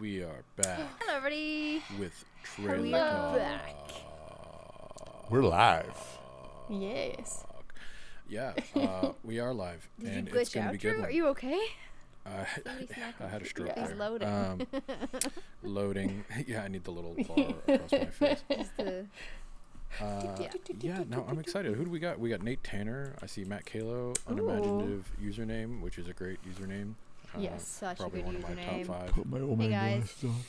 [0.00, 1.82] We are back Hello, everybody.
[1.98, 3.02] with trailer We talk.
[3.02, 3.76] are back.
[5.30, 6.18] We're live.
[6.70, 7.44] Yes.
[8.28, 10.94] Yeah, uh, we are live, Did and you it's glitch gonna out, be good.
[10.94, 11.04] Drew?
[11.04, 11.60] Are you okay?
[12.26, 12.46] I,
[13.20, 13.96] I had a stroke He's there.
[13.96, 14.28] loading.
[14.28, 14.60] Um,
[15.64, 16.24] loading.
[16.46, 18.42] yeah, I need the little bar across my face.
[18.50, 19.06] Just the-
[20.00, 20.50] Uh, Yeah.
[20.80, 21.74] yeah, no, I'm excited.
[21.74, 22.20] Who do we got?
[22.20, 23.16] We got Nate Tanner.
[23.20, 26.94] I see Matt Kalo, unimaginative username, which is a great username.
[27.34, 27.66] Uh, Yes.
[27.66, 28.86] Such a probably good one of my username.
[28.86, 29.12] top five.
[29.12, 29.98] Put my oh Hey, guys.
[30.20, 30.44] glasses on.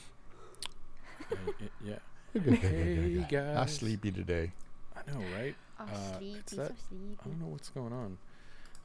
[1.32, 1.52] Uh,
[1.84, 1.98] yeah,
[2.60, 4.52] Hey Hey, I'm sleepy today.
[4.96, 5.54] I know, right?
[5.80, 6.56] Oh, Uh, sleepy, so
[6.88, 7.18] sleepy.
[7.24, 8.18] I don't know what's going on.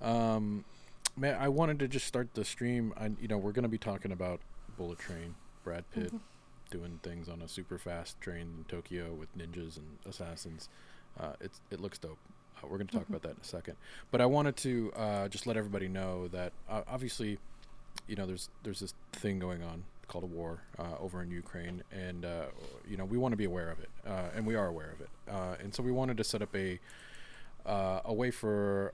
[0.01, 0.65] Um,
[1.15, 2.93] man, I wanted to just start the stream.
[2.97, 4.39] I, you know, we're gonna be talking about
[4.77, 6.13] Bullet Train, Brad Pitt
[6.69, 10.69] doing things on a super fast train in Tokyo with ninjas and assassins.
[11.19, 12.19] Uh, it's it looks dope.
[12.57, 13.75] Uh, we're gonna talk about that in a second.
[14.11, 17.39] But I wanted to uh, just let everybody know that uh, obviously,
[18.07, 21.83] you know, there's there's this thing going on called a war uh, over in Ukraine,
[21.91, 22.45] and uh,
[22.89, 25.01] you know we want to be aware of it, uh, and we are aware of
[25.01, 25.09] it.
[25.29, 26.79] Uh, and so we wanted to set up a
[27.65, 28.93] uh, a way for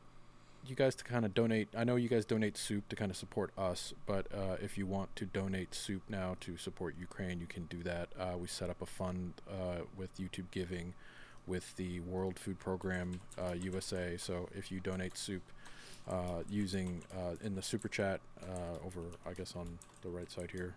[0.66, 1.68] you guys to kind of donate.
[1.78, 4.86] I know you guys donate soup to kind of support us, but uh, if you
[4.86, 8.10] want to donate soup now to support Ukraine, you can do that.
[8.40, 9.34] We set up a fund
[9.98, 10.94] with YouTube Giving
[11.46, 13.20] with the World Food Program
[13.60, 14.16] USA.
[14.18, 15.44] So if you donate soup
[16.10, 20.50] uh, using uh, in the super chat uh, over, I guess on the right side
[20.52, 20.74] here,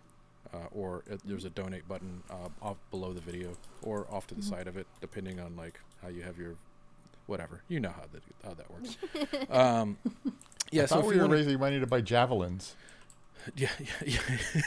[0.53, 3.51] uh, or uh, there's a donate button uh, off below the video
[3.83, 6.55] or off to the side of it, depending on like how you have your
[7.27, 7.61] whatever.
[7.67, 9.49] You know how that how that works.
[9.51, 9.97] um,
[10.71, 12.75] yeah, I so if we you were wanna- raising money to buy javelins.
[13.55, 13.69] yeah,
[14.05, 14.19] yeah,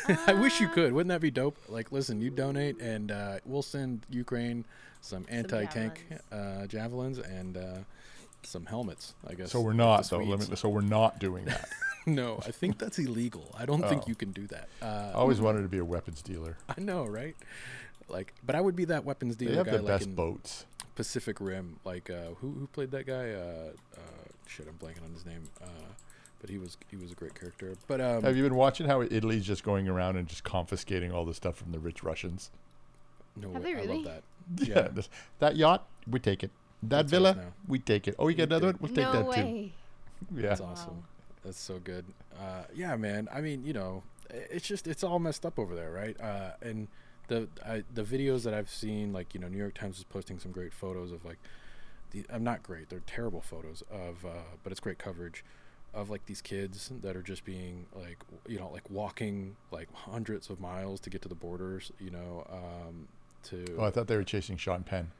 [0.08, 0.16] yeah.
[0.26, 0.92] I wish you could.
[0.92, 1.58] Wouldn't that be dope?
[1.68, 4.64] Like, listen, you donate, and uh, we'll send Ukraine
[5.02, 7.78] some anti-tank uh, javelins and uh,
[8.42, 9.14] some helmets.
[9.26, 9.52] I guess.
[9.52, 10.24] So we're not the though.
[10.24, 10.44] Swedes.
[10.48, 11.68] Limit, so we're not doing that.
[12.06, 13.54] no, I think that's illegal.
[13.58, 14.08] I don't think Oh.
[14.08, 14.68] you can do that.
[14.82, 16.56] I Uh, always wanted to be a weapons dealer.
[16.68, 17.36] I know, right?
[18.08, 20.14] Like, but I would be that weapons They dealer have guy, the like best in
[20.14, 20.66] boats.
[20.96, 21.78] Pacific Rim.
[21.84, 23.30] Like, uh, who who played that guy?
[23.32, 24.00] Uh, uh,
[24.46, 25.44] shit, I'm blanking on his name.
[25.62, 25.66] Uh,
[26.40, 27.74] but he was he was a great character.
[27.86, 31.24] But um, Have you been watching how Italy's just going around and just confiscating all
[31.24, 32.50] the stuff from the rich Russians?
[33.36, 34.22] no, Have way, they I love that.
[34.66, 34.74] Yeah.
[34.74, 34.88] Yeah.
[34.88, 35.08] this-
[35.38, 36.50] that yacht, we take it.
[36.82, 37.36] That That's villa,
[37.68, 38.14] we take it.
[38.18, 38.78] Oh, you got We another one?
[38.80, 39.72] We'll take no that way.
[40.30, 40.40] too.
[40.40, 40.48] Yeah.
[40.48, 41.04] That's awesome.
[41.44, 42.04] That's so good.
[42.38, 43.28] Uh, yeah, man.
[43.32, 46.18] I mean, you know, it's just it's all messed up over there, right?
[46.20, 46.88] Uh, and
[47.28, 50.38] the I, the videos that I've seen, like you know, New York Times is posting
[50.38, 51.38] some great photos of like
[52.10, 52.88] the I'm not great.
[52.88, 54.28] They're terrible photos of, uh,
[54.62, 55.44] but it's great coverage
[55.92, 60.48] of like these kids that are just being like you know like walking like hundreds
[60.50, 61.92] of miles to get to the borders.
[61.98, 63.08] You know, um,
[63.44, 65.10] to Oh, I thought they were chasing Sean Penn.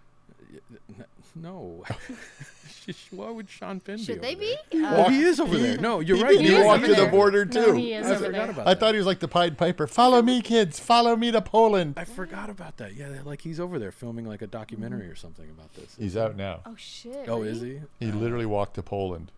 [0.99, 1.05] N-
[1.37, 1.85] no.
[3.13, 4.27] Why would Sean Penn Should be?
[4.27, 4.57] they over be?
[4.81, 4.87] there?
[4.87, 5.77] Uh, Oh, he is over there.
[5.79, 6.41] No, you're He right.
[6.41, 7.11] He He is walked over to the there.
[7.11, 7.73] border No, too.
[7.75, 8.51] he is I over forgot there.
[8.51, 8.81] about I that.
[8.81, 9.87] thought he was like the Pied Piper.
[9.87, 10.81] Follow me, kids.
[10.81, 11.95] Follow me to Poland.
[11.97, 12.95] I forgot about that.
[12.95, 15.95] Yeah, they're like he's over there filming like a documentary or something about this.
[15.99, 16.61] He's out now.
[16.67, 17.29] Oh shit.
[17.29, 17.81] Oh, is he?
[18.01, 19.31] He Uh, literally walked to Poland.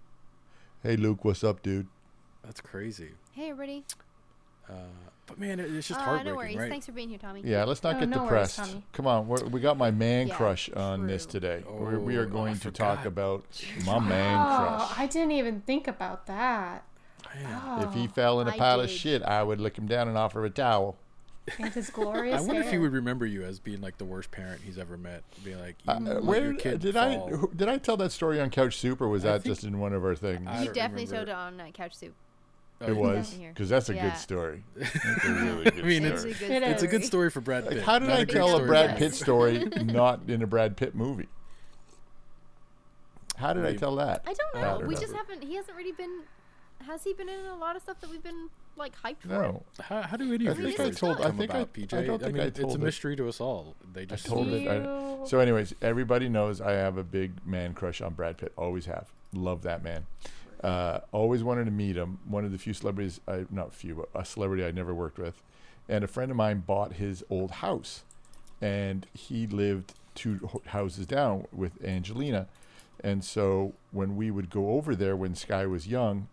[0.82, 1.86] Hey, Luke, what's up, dude?
[2.44, 3.10] That's crazy.
[3.32, 3.84] Hey, everybody.
[4.68, 4.74] Uh,
[5.26, 6.56] but man, it, it's just Uh, heartbreaking, no worries.
[6.56, 6.70] right?
[6.70, 7.42] Thanks for being here, Tommy.
[7.44, 8.56] Yeah, let's not Oh, get no depressed.
[8.56, 8.82] Tommy.
[8.92, 11.32] Come on, we're, we got my man Yeah, crush on this true.
[11.40, 11.64] today.
[11.68, 13.06] we're, we are Oh, going to talk forgot.
[13.06, 13.44] about
[13.86, 14.56] my man Oh,
[14.86, 14.98] crush.
[14.98, 16.84] I didn't even think about that.
[17.34, 20.08] Man, If he Oh, fell in a pile of shit, I would lick him down
[20.08, 20.96] and offer a towel.
[21.58, 24.30] and his glorious I wonder if he would remember you as being like the worst
[24.30, 25.22] parent he's ever met.
[25.44, 27.30] Being like, Uh, where your kid did fall.
[27.52, 29.78] I did I tell that story on Couch Soup, or was I that just in
[29.80, 30.40] one of our things?
[30.60, 31.06] You definitely remember.
[31.16, 32.14] showed it on uh, Couch Soup.
[32.84, 34.10] Oh, It was because that's a Yeah.
[34.10, 34.64] good story.
[34.76, 36.32] That's a really good I mean, It's story.
[36.34, 37.78] a good It's a good story for Brad Pitt.
[37.78, 40.20] Like, how did Not I a great tell a story Brad for Pitt story not
[40.28, 41.28] in a Brad Pitt movie?
[43.36, 44.22] How did I Maybe- tell that?
[44.26, 44.78] I don't I know.
[44.78, 45.00] don't we know.
[45.00, 45.42] just haven't.
[45.42, 46.20] He hasn't really been.
[46.86, 49.28] Has he been in a lot of stuff that we've been like hyped for?
[49.28, 51.50] No, How, how do any I of your think I stories told- I come think
[51.54, 52.06] I- about, I PJ?
[52.06, 52.80] don't think mean, I it's told a it.
[52.84, 53.76] mystery to us all.
[53.92, 54.66] They just told it.
[54.68, 58.52] I- You- So, anyways, everybody knows I have a big man crush on Brad Pitt.
[58.56, 59.12] Always have.
[59.32, 60.06] Love that man.
[60.62, 62.18] Uh, always wanted to meet him.
[62.26, 65.42] One of the few celebrities, I not few, but a celebrity I never worked with.
[65.88, 68.04] And a friend of mine bought his old house,
[68.60, 72.46] and he lived two houses down with Angelina.
[73.02, 76.28] And so when we would go over there when Sky was young,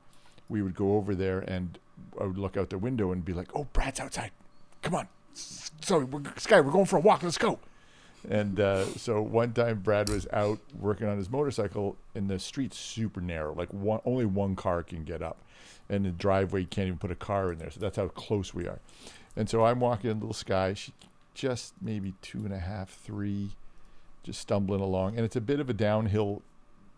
[0.47, 1.79] we would go over there and
[2.19, 4.31] I would look out the window and be like, "Oh, Brad's outside.
[4.83, 7.23] Come on, so Sky, we're going for a walk.
[7.23, 7.59] Let's go."
[8.27, 12.77] And uh, so one time, Brad was out working on his motorcycle, and the street's
[12.77, 13.53] super narrow.
[13.53, 15.37] Like one, only one car can get up,
[15.89, 17.71] and the driveway you can't even put a car in there.
[17.71, 18.79] So that's how close we are.
[19.35, 20.73] And so I'm walking in little Sky.
[20.73, 20.91] She
[21.33, 23.51] just maybe two and a half, three,
[24.23, 26.41] just stumbling along, and it's a bit of a downhill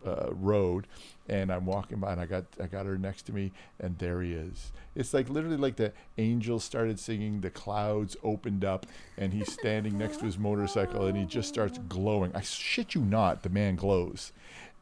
[0.06, 0.86] uh, road.
[1.28, 4.22] And I'm walking by, and I got I got her next to me, and there
[4.22, 4.72] he is.
[4.96, 9.96] It's like literally like the angels started singing, the clouds opened up, and he's standing
[9.96, 12.32] next to his motorcycle, and he just starts glowing.
[12.34, 14.32] I shit you not, the man glows.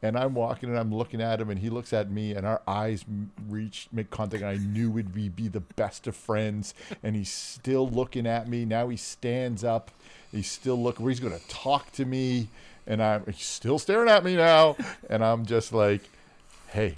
[0.03, 2.61] And I'm walking and I'm looking at him, and he looks at me, and our
[2.67, 3.05] eyes
[3.47, 4.41] reach, make contact.
[4.41, 6.73] And I knew we'd be, be the best of friends.
[7.03, 8.65] And he's still looking at me.
[8.65, 9.91] Now he stands up.
[10.31, 11.07] He's still looking.
[11.07, 12.47] He's going to talk to me,
[12.87, 14.75] and I'm he's still staring at me now.
[15.09, 16.01] And I'm just like,
[16.69, 16.97] "Hey,"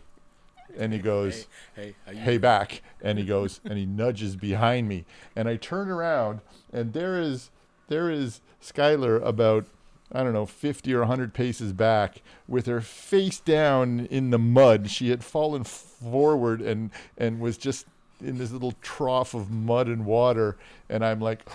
[0.77, 2.81] and he goes, Hey, you hey back.
[3.01, 5.05] And he goes and he nudges behind me.
[5.35, 6.41] And i turn around
[6.71, 7.49] and there is
[7.87, 9.65] there is skylar about
[10.11, 14.89] i don't know 50 or 100 paces back with her face down in the mud.
[14.89, 17.85] She had fallen forward and and was just
[18.21, 20.57] in this little trough of mud and water.
[20.89, 21.47] And i'm like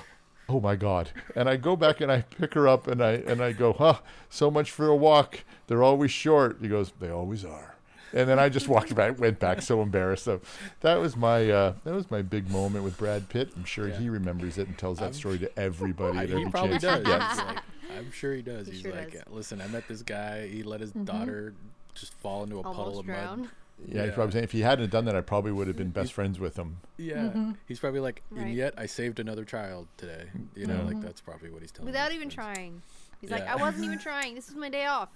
[0.49, 3.43] oh my god and i go back and i pick her up and i and
[3.43, 3.99] i go huh
[4.31, 7.75] so much for a walk they're always short he goes they always are
[8.15, 10.25] and then I just walked back, went back, so embarrassed.
[10.25, 10.41] So
[10.81, 13.51] that was my uh, that was my big moment with Brad Pitt.
[13.55, 13.99] I'm sure Yeah.
[13.99, 16.79] he remembers it and tells that I'm- story to everybody I, at he every probably
[16.79, 17.05] chance.
[17.05, 17.07] does.
[17.07, 17.45] Yeah.
[17.47, 17.59] Like,
[17.99, 18.67] I'm sure he does.
[18.67, 19.23] He He's sure like, does.
[19.31, 20.49] listen, I met this guy.
[20.49, 21.53] He let his daughter
[21.95, 23.41] just fall into a puddle Almost of drowned.
[23.43, 23.51] mud.
[23.87, 26.13] Yeah, he's probably saying if he hadn't done that, I probably would have been best
[26.13, 26.79] friends with him.
[26.97, 27.53] Yeah, mm-hmm.
[27.67, 28.47] he's probably like, Right.
[28.47, 30.25] and yet I saved another child today.
[30.57, 30.83] You know, Yeah.
[30.83, 31.03] like mm-hmm.
[31.03, 31.87] that's probably what he's telling.
[31.87, 32.57] Without even friends.
[32.57, 32.83] trying.
[33.21, 34.35] He's like, I wasn't even trying.
[34.35, 35.09] This was my day off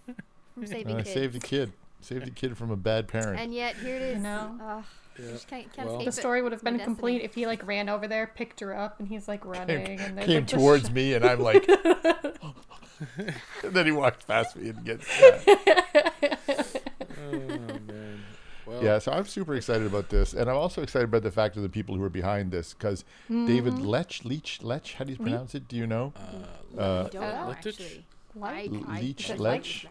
[0.55, 1.15] from saving And I kids.
[1.15, 3.41] saved a kid, saved a kid from a bad parent.
[3.41, 4.17] And yet here it is.
[4.17, 4.59] You know?
[4.63, 4.85] Ugh,
[5.19, 5.31] Yeah.
[5.33, 6.95] just can't, can't Well- The story would have It's my been destiny.
[6.97, 10.17] complete if he like ran over there, picked her up, and he's like running, and
[10.19, 11.69] they Came like, towards sh- me, and I'm like,
[13.63, 15.07] and then he walked past me and gets.
[15.07, 15.49] stabbed.
[18.73, 18.85] Oh man.
[18.85, 21.57] Well, Yeah, so I'm super excited about this, and I'm also excited about the fact
[21.57, 23.85] of the people who are behind this, because David Mm-hmm.
[23.87, 25.69] Lech, Leach, Lech, how do you pronounce it?
[25.69, 26.13] Do you know?
[26.17, 28.07] Uh, Uh, I don't know, actually.
[28.35, 29.87] Like, I- I- Leech, I- Lech?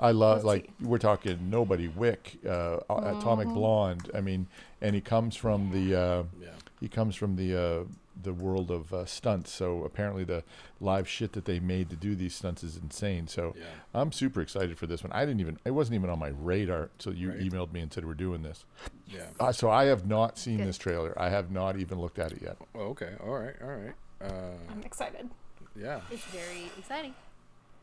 [0.00, 4.10] I love like we're talking nobody Wick, uh, A- Atomic Blonde.
[4.12, 4.48] I mean,
[4.80, 6.48] and he comes from the uh, yeah.
[6.80, 7.84] he comes from the uh,
[8.20, 9.50] the world of uh, stunts.
[9.52, 10.44] So apparently the
[10.80, 13.26] live shit that they made to do these stunts is insane.
[13.28, 13.64] So Yeah.
[13.94, 15.12] I'm super excited for this one.
[15.12, 16.90] I didn't even it wasn't even on my radar.
[16.98, 17.40] So you Right.
[17.40, 18.64] emailed me and said we're doing this.
[19.06, 19.26] Yeah.
[19.40, 20.66] Uh, so I have not seen Good.
[20.68, 21.14] this trailer.
[21.20, 22.56] I have not even looked at it yet.
[22.74, 23.14] Oh, okay.
[23.22, 23.54] All right.
[23.62, 23.94] All right.
[24.20, 25.28] Uh, I'm excited.
[25.74, 26.00] yeah.
[26.10, 27.14] It's very exciting.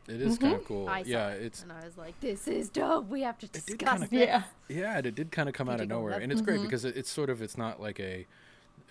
[0.08, 0.88] It is kind of cool.
[0.88, 1.28] I saw yeah.
[1.28, 3.08] it, It's and I was like, this is dope.
[3.08, 4.26] We have to did discuss kinda- this.
[4.28, 4.42] Yeah.
[4.68, 6.96] Yeah, and it did kind of come out of nowhere, and it's great because it,
[6.96, 8.26] it's sort of it's not like a,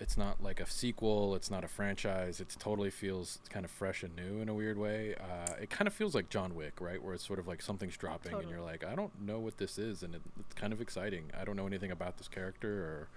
[0.00, 1.34] it's not like a sequel.
[1.34, 2.40] It's not a franchise.
[2.40, 5.14] It totally feels kind of fresh and new in a weird way.
[5.14, 7.02] Uh, it kind of feels like John Wick, right?
[7.02, 9.78] Where it's sort of like something's dropping, and you're like, I don't know what this
[9.78, 11.24] is, and it, it's kind of exciting.
[11.38, 13.08] I don't know anything about this character or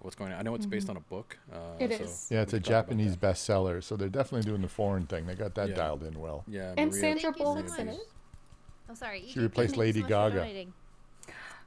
[0.00, 0.38] what's going on.
[0.38, 1.38] I know it's based on a book.
[1.52, 2.28] Uh, It so is.
[2.30, 3.82] Yeah, it's a can talk about Japanese bestseller.
[3.82, 5.26] So they're definitely doing the foreign thing.
[5.26, 5.74] They got that Yeah.
[5.74, 6.44] dialed in well.
[6.46, 7.94] Yeah, And Maria- Sandra Thank you so Bullock's in much.
[7.96, 8.08] it.
[8.90, 9.24] Oh, sorry.
[9.28, 10.72] She replaced thank you Lady so Gaga.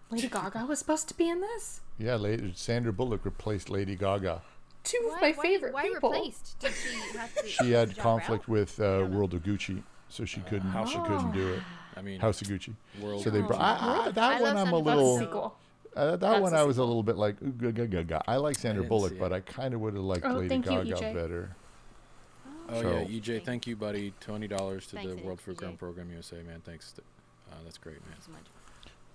[0.09, 0.29] Donating.
[0.29, 1.81] Lady Gaga was supposed to be in this.
[1.97, 4.41] Yeah, lady, Sandra Bullock replaced Lady Gaga.
[4.83, 6.11] Two of my why- favorite why people.
[6.11, 6.59] replaced?
[6.59, 7.47] Did she have to?
[7.47, 8.47] She had conflict out?
[8.49, 9.11] with uh, don't.
[9.13, 10.69] World of Gucci, so she couldn't.
[10.69, 11.63] House she of couldn't do it.
[11.97, 12.73] I mean, House of Gucci.
[13.01, 13.23] world.
[13.23, 13.47] So they Oh.
[13.47, 14.57] brought ah, that I one.
[14.57, 14.85] I'm a Sandra That's a Bullock.
[14.85, 15.19] little.
[15.19, 15.57] sequel.
[15.95, 17.37] Uh, that That's one a I was a little bit like.
[18.27, 19.31] I like Sandra didn't Bullock, but.
[19.33, 21.13] I kind of would have liked Oh, Lady thank you, Gaga EJ.
[21.13, 21.55] better.
[22.69, 24.13] Oh So- yeah, EJ, thank you, buddy.
[24.19, 26.61] Twenty dollars to Thanks, the World Food Grain Program USA, man.
[26.65, 26.91] Thanks.
[26.93, 27.01] To,
[27.51, 28.17] uh, that's great, man.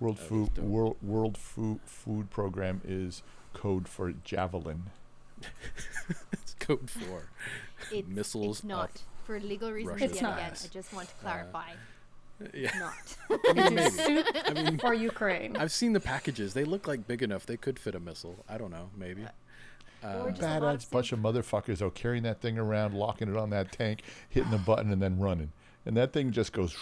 [0.00, 0.18] So much.
[0.30, 0.58] World That Food.
[0.58, 4.84] World World Food Food Program is code for javelin.
[6.32, 7.28] it's code for
[7.90, 9.02] It's, missiles It's not.
[9.24, 10.38] For legal reasons, Russia's It's yet not.
[10.38, 10.52] again.
[10.64, 11.70] I just want to Uh, clarify.
[12.54, 12.70] Yeah.
[12.78, 13.16] not.
[13.48, 14.24] I mean, maybe.
[14.46, 15.56] I mean, for Ukraine.
[15.58, 16.54] I've seen the packages.
[16.54, 17.44] They look like big enough.
[17.46, 18.44] They could fit a missile.
[18.48, 18.88] I don't know.
[18.96, 19.26] Maybe.
[20.02, 23.50] Or just a Badass bunch of motherfuckers though, carrying that thing around, locking it on
[23.50, 25.52] that tank, hitting the button, and then running.
[25.84, 26.74] And that thing just goes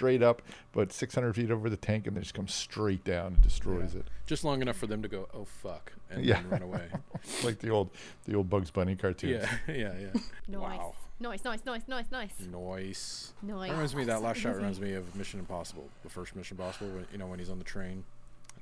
[0.00, 0.40] straight up,
[0.72, 4.06] but 600 feet over the tank, and then just comes straight down and destroys it.
[4.24, 6.40] Just long enough for them to go, oh fuck, and Yeah.
[6.40, 6.88] then run away.
[7.44, 7.90] like the old,
[8.24, 9.44] the old Bugs Bunny cartoons.
[9.68, 10.20] yeah, yeah, yeah.
[10.48, 10.78] Nice.
[10.78, 10.94] Wow.
[11.20, 12.30] Nice, nice, nice, nice, nice.
[12.50, 13.32] Nice.
[13.42, 13.68] Nice.
[13.68, 14.04] That reminds me.
[14.04, 16.88] That last shot reminds me of Mission Impossible, the first Mission Impossible.
[16.88, 18.02] When, you know when he's on the train, and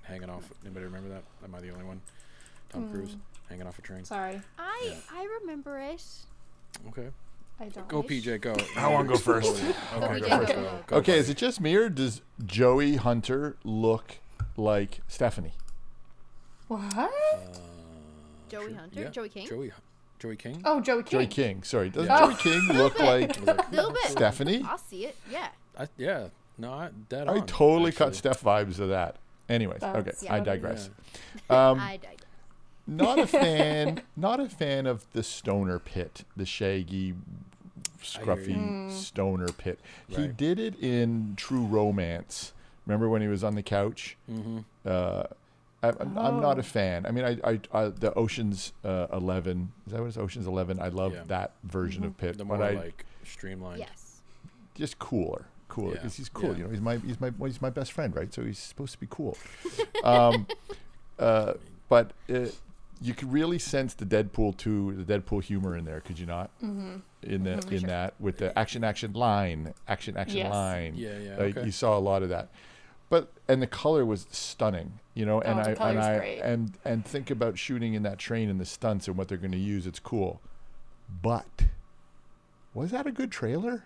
[0.02, 0.50] hanging off.
[0.64, 1.22] Anybody remember that?
[1.44, 2.00] Am I the only one?
[2.70, 2.92] Tom mm.
[2.92, 3.16] Cruise
[3.48, 4.02] hanging off a train.
[4.04, 4.96] Sorry, I Yeah.
[5.12, 6.02] I remember it.
[6.88, 7.10] Okay.
[7.60, 7.88] I don't.
[7.88, 8.40] Go PJ.
[8.40, 8.54] Go.
[8.76, 9.62] I wanna go first.
[9.94, 10.52] Okay, Go, go PJ, first.
[10.54, 10.62] go.
[10.62, 14.18] Go, go, Okay, is it just me or does Joey Hunter look
[14.56, 15.54] like Stephanie?
[16.68, 17.10] What?
[18.48, 19.46] Joey Hunter, Yeah, Joey King.
[19.48, 19.72] Joey.
[20.18, 20.62] Joey King.
[20.64, 21.10] Oh, Joey King.
[21.20, 21.62] Joey King.
[21.62, 22.18] Sorry, does Yeah.
[22.26, 24.04] Joey King look like A little bit.
[24.06, 24.62] Stephanie?
[24.66, 25.16] I'll see it.
[25.30, 25.48] Yeah.
[25.78, 26.28] I, yeah.
[26.58, 27.46] No, I, dead I on.
[27.46, 28.14] totally cut.
[28.16, 29.16] Steph vibes of that.
[29.48, 30.90] Anyways, okay, That's I digress.
[31.48, 31.70] Yeah.
[31.70, 32.16] Um, I digress.
[32.86, 34.02] not a fan.
[34.16, 37.14] Not a fan of the stoner Pitt, the shaggy,
[38.02, 38.90] scruffy Mm.
[38.92, 39.78] stoner Pitt.
[40.08, 42.52] He did it in True Romance.
[42.86, 44.16] Remember when he was on the couch?
[44.30, 44.58] Mm-hmm.
[44.86, 45.24] Uh,
[45.82, 46.60] I, I'm, I'm not Oh.
[46.60, 47.06] a fan.
[47.06, 49.72] I mean, I, I, I the Ocean's uh, Eleven.
[49.86, 50.80] Is that what it's Ocean's Eleven?
[50.80, 51.22] I love Yeah.
[51.28, 52.38] that version of Pitt.
[52.38, 53.78] The but more I like streamlined.
[53.80, 54.20] Yes.
[54.74, 55.94] just cooler, cooler Yeah.
[55.96, 56.50] because he's cool.
[56.52, 56.56] Yeah.
[56.56, 58.32] You know, he's my he's my well, he's my best friend, right?
[58.34, 59.36] So he's supposed to be cool.
[60.04, 60.46] um,
[61.18, 61.54] uh,
[61.88, 62.46] but uh,
[63.00, 66.50] you could really sense the Deadpool two, the Deadpool humor in there, could you not?
[66.62, 66.96] Mm-hmm.
[67.22, 70.52] In the in that with the action action line, action action Yes.
[70.52, 70.94] line.
[70.96, 71.66] Yeah, yeah, Like okay.
[71.66, 72.48] you saw a lot of that.
[73.10, 75.40] But and the color was stunning, you know.
[75.40, 76.40] And Oh, the I and I great.
[76.40, 79.52] and and think about shooting in that train and the stunts and what they're going
[79.52, 79.86] to use.
[79.86, 80.40] It's cool,
[81.22, 81.64] but
[82.74, 83.84] was that a good trailer?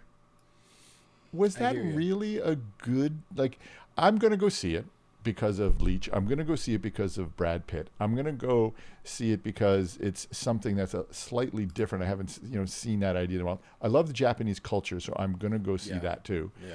[1.32, 3.58] Was that really a good like?
[3.96, 4.86] I'm going to go see it
[5.24, 6.08] because of Leitch.
[6.12, 7.88] I'm going to go see it because of Brad Pitt.
[8.00, 8.74] I'm going to go
[9.04, 12.04] see it because it's something that's a slightly different.
[12.04, 13.60] I haven't you know seen that idea in a while.
[13.80, 15.98] I love the Japanese culture, so I'm going to go see Yeah.
[16.00, 16.74] that too Yeah.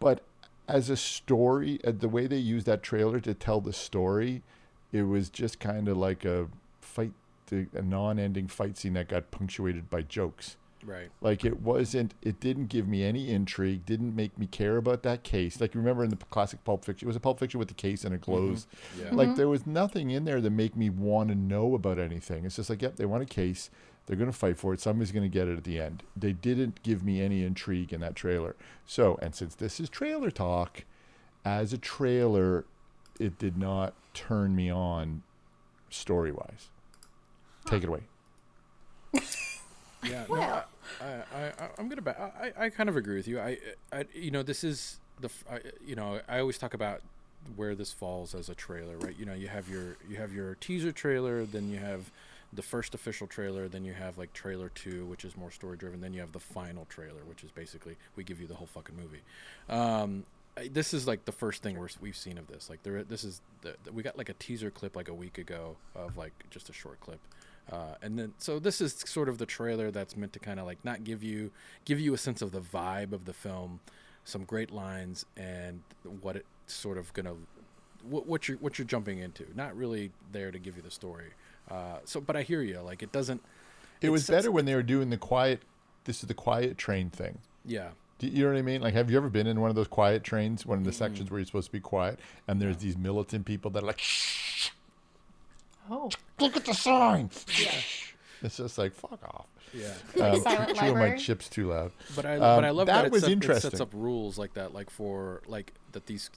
[0.00, 0.22] but
[0.68, 4.42] as a story, uh, the way they used that trailer to tell the story,
[4.92, 6.48] it was just kind of like a
[6.80, 7.12] fight,
[7.52, 10.56] a non-ending fight scene that got punctuated by jokes.
[10.86, 11.10] Right.
[11.20, 15.24] Like it wasn't, it didn't give me any intrigue, didn't make me care about that
[15.24, 15.60] case.
[15.60, 17.74] Like you remember in the classic Pulp Fiction, it was a Pulp Fiction with the
[17.74, 18.32] case and it mm-hmm.
[18.32, 18.68] closed.
[18.98, 19.10] Yeah.
[19.10, 19.36] Like mm-hmm.
[19.36, 22.44] there was nothing in there that make me want to know about anything.
[22.44, 23.68] It's just like, yep, they want a case.
[24.06, 24.80] They're going to fight for it.
[24.80, 26.04] Somebody's going to get it at the end.
[26.16, 28.54] They didn't give me any intrigue in that trailer.
[28.86, 30.84] So, and since this is trailer talk,
[31.44, 32.64] as a trailer,
[33.18, 35.24] it did not turn me on
[35.90, 36.68] story wise.
[37.64, 38.02] Take it away.
[40.04, 40.62] Yeah, no,
[41.00, 42.02] I, I, I'm gonna.
[42.02, 43.38] Ba- I, I kind of agree with you.
[43.40, 43.58] I,
[43.92, 47.00] I, you know, this is the, I, you know, I always talk about
[47.54, 49.14] where this falls as a trailer, right?
[49.18, 52.10] You know, you have your, you have your teaser trailer, then you have
[52.52, 56.00] the first official trailer, then you have like trailer two, which is more story driven,
[56.00, 58.96] then you have the final trailer, which is basically we give you the whole fucking
[58.96, 59.20] movie.
[59.68, 60.24] Um,
[60.72, 62.68] this is like the first thing we're, we've seen of this.
[62.70, 65.76] Like there, this is the- we got like a teaser clip like a week ago
[65.94, 67.20] of like just a short clip,
[67.70, 70.66] uh, and then so this is sort of the trailer that's meant to kind of
[70.66, 71.50] like not give you
[71.84, 73.80] give you a sense of the vibe of the film,
[74.24, 75.82] some great lines and
[76.20, 77.34] what it's sort of gonna
[78.08, 79.44] what, what you're what you're jumping into.
[79.54, 81.30] Not really there to give you the story.
[81.70, 82.80] Uh, so, but I hear you.
[82.80, 83.42] Like it doesn't.
[84.00, 85.62] It was better when they were doing the quiet,
[86.04, 87.38] this is the quiet train thing.
[87.64, 87.88] Yeah.
[88.18, 88.80] Do you know what I mean?
[88.80, 91.30] Like, have you ever been in one of those quiet trains, one of the sections
[91.30, 92.18] where you're supposed to be quiet,
[92.48, 94.45] and there's these militant people that are like, shh,
[95.90, 97.30] Oh, look at the sign.
[97.60, 97.70] Yeah.
[98.42, 99.46] It's just like, fuck off.
[99.72, 99.94] Yeah.
[100.22, 101.90] Um, silent chewing my chips too loud.
[102.14, 104.36] But I Um, but I love that that, it, was set- it sets up rules
[104.36, 106.28] like that, like for like that these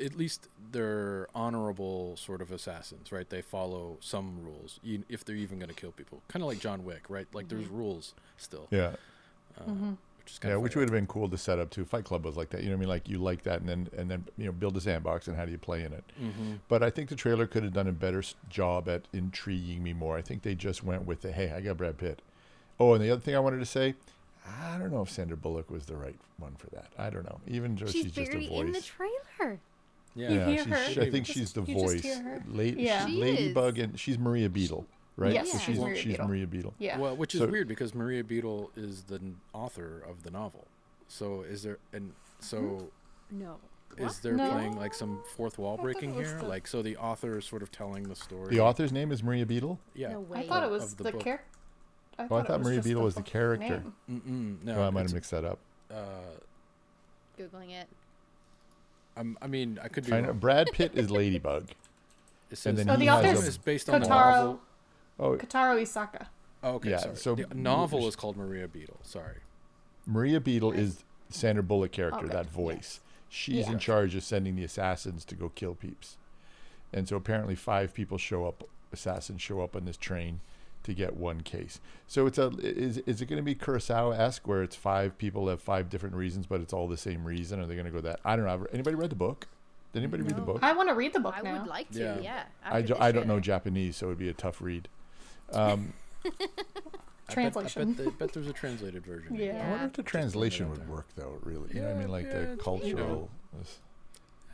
[0.00, 3.28] at least they're honorable sort of assassins, right?
[3.28, 6.20] They follow some rules, e- if they're even going to kill people.
[6.28, 7.26] Kind of like John Wick, right?
[7.32, 8.96] Like there's rules still, Yeah.
[9.58, 9.94] uh,
[10.32, 11.84] which is kind Yeah, of which would have been cool to set up too.
[11.84, 12.62] Fight Club was like that.
[12.62, 12.88] You know what I mean?
[12.88, 15.44] Like you like that, and then and then you know build a sandbox and how
[15.44, 16.04] do you play in it.
[16.18, 19.92] hmm But I think the trailer could have done a better job at intriguing me
[19.92, 20.16] more.
[20.16, 22.20] I think they just went with the hey, I got Brad Pitt.
[22.80, 23.94] Oh, and the other thing I wanted to say,
[24.46, 26.88] I don't know if Sandra Bullock was the right one for that.
[26.98, 27.40] I don't know.
[27.46, 29.58] Even though She's, she's, just a barely in the trailer.
[30.14, 30.30] Yeah.
[30.30, 31.02] You yeah, hear she's, her?
[31.02, 32.02] I think Just- she's the you just voice.
[32.02, 32.42] hear her?
[32.48, 33.06] La- Yeah.
[33.06, 34.86] She Ladybug, and she's Maria Beetle,
[35.16, 35.32] right?
[35.32, 36.28] Yes, so she's she's Maria she's Beetle.
[36.28, 36.74] Maria Beetle.
[36.78, 36.98] yeah.
[36.98, 40.66] Well, which is So- weird because Maria Beetle is the n- author of the novel.
[41.08, 42.88] So is there and so
[43.30, 43.58] No.
[43.98, 44.50] is there No.
[44.50, 46.38] playing like some fourth wall breaking here?
[46.38, 48.48] the- Like so the author is sort of telling the story.
[48.50, 49.78] The author's name is Maria Beetle.
[49.94, 50.12] Yeah.
[50.12, 50.40] No way.
[50.40, 51.44] I thought it was the the, character.
[52.18, 53.82] I Oh, I thought Maria just Beetle was the character.
[54.06, 54.20] no,
[54.62, 55.58] No, I might have mixed that up.
[55.90, 55.96] uh,
[57.38, 57.88] googling it.
[59.16, 60.38] Um, I mean, I could be wrong.
[60.38, 61.68] Brad Pitt is Ladybug.
[62.50, 64.60] It says then Oh, the has author's a- is based on the novel.
[65.22, 66.26] Oh, Kotaro Isaka.
[66.62, 67.16] Oh, okay, Yeah, sorry.
[67.16, 68.98] so the novel is called Maria Beetle.
[69.02, 69.38] Sorry.
[70.06, 73.00] Maria Beetle is Sandra Bullock character, Okay, that voice.
[73.28, 76.18] She's in charge of sending the assassins to go kill peeps.
[76.92, 80.40] And so apparently five people show up, assassins show up on this train
[80.82, 81.80] to get one case.
[82.06, 85.62] So it's a is is it going to be Kurosawa-esque where it's five people have
[85.62, 87.60] five different reasons but it's all the same reason?
[87.60, 88.20] Are they going to go that?
[88.24, 88.66] I don't know.
[88.72, 89.46] Anybody read the book?
[89.92, 90.58] Did anybody read the book?
[90.62, 91.60] I want to read the book I now.
[91.60, 92.00] would like to.
[92.00, 92.18] Yeah.
[92.20, 92.42] Yeah.
[92.64, 93.40] I, do, I don't know.
[93.40, 94.88] Japanese, so it would be a tough read.
[95.54, 95.92] Um,
[97.28, 97.92] I Translation.
[97.92, 99.34] bet, I bet, they, bet there's a translated version.
[99.36, 99.64] Yeah.
[99.66, 101.38] I wonder if the Just throwing it translation would work though.
[101.42, 102.08] Really, you know what I mean?
[102.10, 103.30] Like yeah, the it's- cultural.
[103.58, 103.78] this-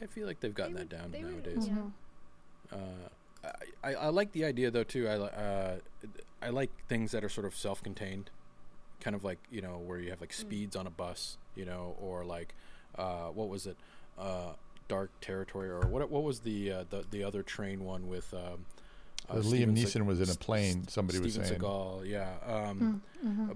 [0.00, 1.66] I feel like they've gotten They that down nowadays.
[1.68, 1.74] yeah.
[1.74, 1.92] Mhm.
[2.72, 3.48] Uh,
[3.82, 5.08] I, I, I like the idea though too.
[5.08, 5.76] I uh,
[6.40, 8.30] I like things that are sort of self-contained,
[9.00, 11.96] kind of like you know where you have like speeds on a bus, you know,
[12.00, 12.54] or like
[12.96, 13.76] uh, what was it,
[14.18, 14.52] uh,
[14.86, 18.66] Dark Territory, or what what was the uh, the the other train one with um,
[19.30, 20.88] uh, Liam Steven Se- Neeson was in a plane.
[20.88, 21.60] Somebody was Steven saying.
[21.60, 22.34] Seagal, yeah.
[22.46, 23.02] Um,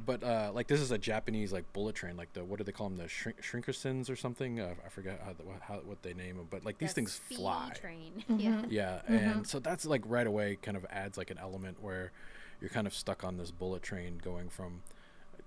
[0.05, 2.73] But uh, like this is a Japanese like bullet train, like the what do they
[2.73, 4.61] call them, the shrink- Shrinkersons or something?
[4.61, 7.13] Uh, I forget how, the, how what they name them, but like these The things
[7.13, 7.73] speed fly.
[7.81, 8.25] Train.
[8.39, 8.63] Yeah.
[8.69, 12.13] Yeah, and so that's like right away kind of adds like an element where
[12.61, 14.83] you're kind of stuck on this bullet train going from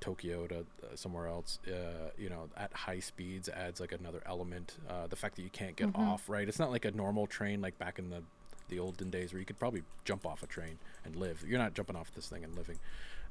[0.02, 1.60] Tokyo to uh, somewhere else.
[1.68, 4.76] Uh, you know, at high speeds adds like another element.
[4.90, 6.48] Uh, the fact that you can't get off, right?
[6.48, 8.22] It's not like a normal train like back in the
[8.70, 11.44] the olden days where you could probably jump off a train and live.
[11.48, 12.80] You're not jumping off this thing and living.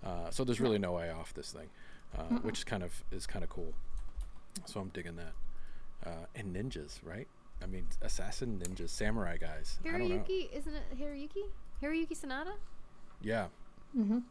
[0.04, 1.68] Uh, so there's really no way off this thing,
[2.16, 3.72] uh, which is kind of is kind of cool.
[4.66, 5.32] So I'm digging that.
[6.06, 7.26] Uh, and ninjas, right?
[7.62, 9.78] I mean, assassin ninjas, samurai guys.
[9.84, 10.16] I don't know.
[10.16, 11.44] Hiroyuki, isn't it Hiroyuki?
[11.82, 12.52] Hiroyuki Sanada?
[13.22, 13.46] Yeah.
[13.96, 14.22] Mhm.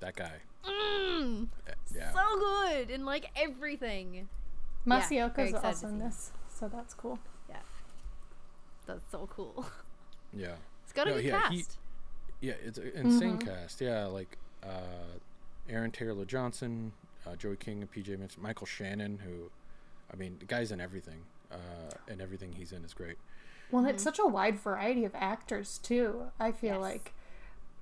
[0.00, 0.32] That guy.
[0.64, 2.12] Mm, Uh, Yeah.
[2.12, 4.28] So good in like everything.
[4.86, 7.18] Masi Oka very is also in this, so that's cool.
[7.48, 7.56] Yeah.
[8.86, 9.66] That's so cool.
[10.32, 10.54] yeah.
[10.84, 11.52] It's got a No, good yeah, cast.
[12.40, 13.80] he- Yeah, it's an insane cast.
[13.80, 15.18] Yeah, like uh,
[15.68, 16.92] Aaron Taylor Johnson,
[17.26, 19.50] uh, Joey King, and PJ Mitch, Michael Shannon, who,
[20.12, 21.56] I mean, the guy's in everything, uh,
[22.08, 23.16] and everything he's in is great.
[23.70, 26.30] Well, it's such a wide variety of actors too.
[26.40, 26.80] I feel Yes.
[26.82, 27.12] like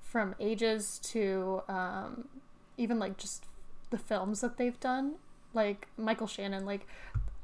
[0.02, 2.28] from ages to um,
[2.76, 3.44] even like just
[3.90, 5.16] the films that they've done.
[5.54, 6.86] Like Michael Shannon, like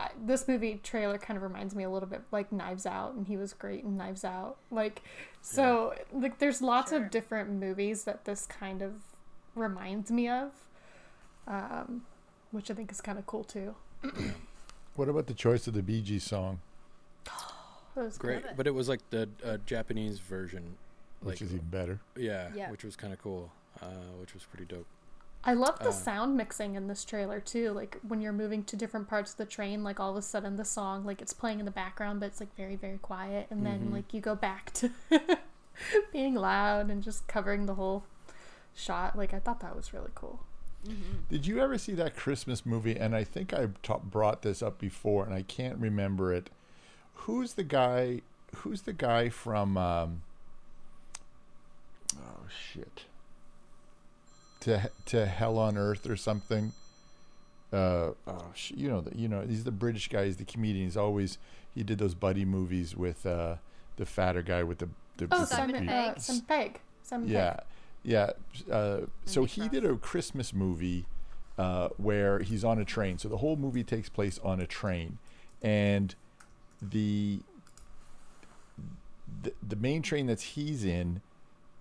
[0.03, 3.27] I, this movie trailer kind of reminds me a little bit like Knives Out, and
[3.27, 4.57] he was great in Knives Out.
[4.71, 5.03] Like,
[5.41, 7.03] so like there's lots Sure.
[7.05, 8.93] of different movies that this kind of
[9.55, 10.51] reminds me of,
[11.47, 12.03] um,
[12.51, 13.75] which I think is kind of cool too.
[14.95, 16.61] What about the choice of the Bee Gees song,
[17.97, 18.57] It was Great, it.
[18.59, 20.77] but it was like the uh, Japanese version,
[21.21, 21.99] which like is even better?
[22.15, 22.71] yeah, Yeah.
[22.71, 23.87] which was kind of cool, uh,
[24.21, 24.87] which was pretty dope.
[25.44, 27.72] I love the Uh, sound mixing in this trailer too.
[27.72, 30.57] Like when you're moving to different parts of the train, like all of a sudden
[30.57, 33.66] the song like it's playing in the background, but it's like very very quiet, and
[33.66, 33.92] then Mm-hmm.
[33.94, 34.90] like you go back to
[36.12, 38.05] being loud and just covering the whole
[38.74, 39.16] shot.
[39.16, 40.40] Like I thought that was really cool.
[41.28, 42.96] Did you ever see that Christmas movie?
[42.96, 46.50] And I think I ta- brought this up before, and I can't remember it.
[47.14, 48.22] Who's the guy?
[48.57, 49.76] Who's the guy from?
[49.76, 50.22] Um,
[52.18, 53.05] oh shit!
[54.62, 56.72] To to Hell on Earth or something.
[57.72, 60.27] Uh, oh, you know, the, you know, he's the British guy.
[60.27, 60.85] He's the comedian.
[60.87, 61.38] He's always
[61.75, 63.57] he did those buddy movies with uh,
[63.96, 66.20] the fatter guy with the the, Oh, with the Simon Simon Pegg.
[66.20, 66.81] Simon Pegg.
[67.03, 67.62] Simon yeah, Pegg.
[68.05, 68.31] yeah.
[68.70, 69.72] Uh, so he Frost.
[69.72, 71.07] did a Christmas movie
[71.59, 73.18] uh, where he's on a train.
[73.18, 75.18] So the whole movie takes place on a train,
[75.62, 76.14] and
[76.81, 77.40] the
[79.42, 81.20] the, the main train that he's in,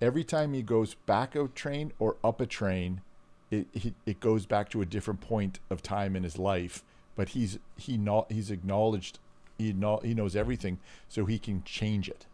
[0.01, 3.01] every time he goes back a train or up a train,
[3.49, 6.83] it he, it goes back to a different point of time in his life.
[7.15, 9.19] But he's he not he's acknowledged
[9.57, 12.25] he know, he knows everything, so he can change it.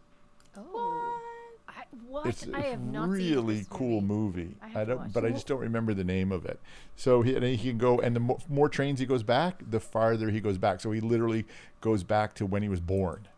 [0.56, 1.20] Oh.
[1.68, 2.26] I, what?
[2.26, 4.54] It's I have not really seen this cool movie.
[4.62, 6.58] I I, don't, but I just don't remember the name of it.
[6.96, 9.78] So he, and he can go, and the mo- more trains he goes back, the
[9.78, 10.80] farther he goes back.
[10.80, 11.44] So he literally
[11.80, 13.28] goes back to when he was born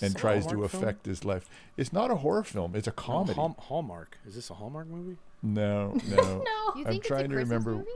[0.00, 0.82] and this tries to Hallmark film?
[0.84, 1.48] affect his life.
[1.76, 3.34] It's not a horror film; it's a No, comedy.
[3.34, 4.16] Hall- Hallmark.
[4.26, 5.18] Is this a Hallmark movie?
[5.42, 7.90] no, no, No, You I'm trying it's to a Christmas remember- Movie?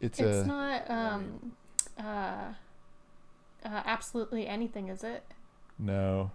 [0.00, 1.52] it's, it's a not um,
[1.98, 2.52] uh, uh,
[3.64, 5.22] absolutely anything, is it?
[5.78, 6.30] no.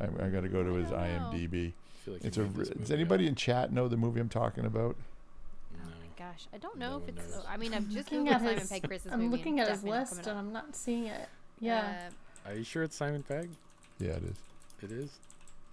[0.00, 0.90] I, I got to go to I his.
[0.90, 1.72] IMDb.
[2.06, 2.44] I like It's a.
[2.44, 3.30] Does anybody up.
[3.30, 4.94] in chat know the movie I'm talking about?
[5.74, 7.34] Oh my gosh, I don't know No if it's.
[7.34, 7.44] knows.
[7.48, 9.36] I mean, I've just Looking googled at Simon his, Pegg Christmas I'm movie.
[9.36, 10.38] looking at his list and.
[10.38, 11.28] I'm not seeing it.
[11.58, 12.08] Yeah.
[12.46, 13.50] Uh, Are you sure it's Simon Pegg?
[13.98, 14.36] Yeah, it is.
[14.82, 15.10] It is.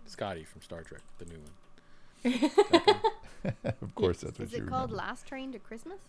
[0.08, 2.52] Scotty from Star Trek, the new one.
[3.82, 4.96] of course, that's what is you it called remember.
[4.96, 6.00] Last Train to Christmas?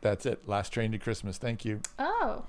[0.00, 0.48] That's it.
[0.48, 1.38] Last train to Christmas.
[1.38, 1.80] Thank you.
[1.98, 2.44] oh,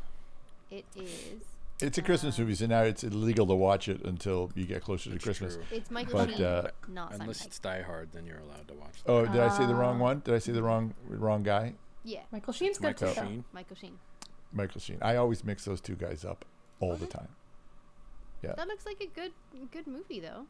[0.72, 1.44] It is.
[1.82, 5.12] It's a Christmas movie, so now it's illegal to watch it until you get closer
[5.12, 5.56] to Christmas.
[5.56, 5.64] true.
[5.72, 7.48] It's Michael But, Sheen, uh, not Simon Unless Pegg.
[7.48, 8.94] it's Die Hard, then you're allowed to watch.
[9.06, 9.78] Oh, did I say the Ah.
[9.80, 10.22] wrong one?
[10.26, 11.74] Did I say the wrong wrong guy?
[12.04, 13.22] Yeah, Michael Sheen's good Michael too.
[13.22, 13.44] Sheen.
[13.54, 14.00] Michael Sheen.
[14.52, 14.98] Michael Sheen.
[15.02, 16.46] I always mix those two guys up
[16.80, 17.28] all the time.
[18.44, 18.54] Yeah.
[18.58, 19.32] That looks like a good
[19.72, 20.46] good movie though.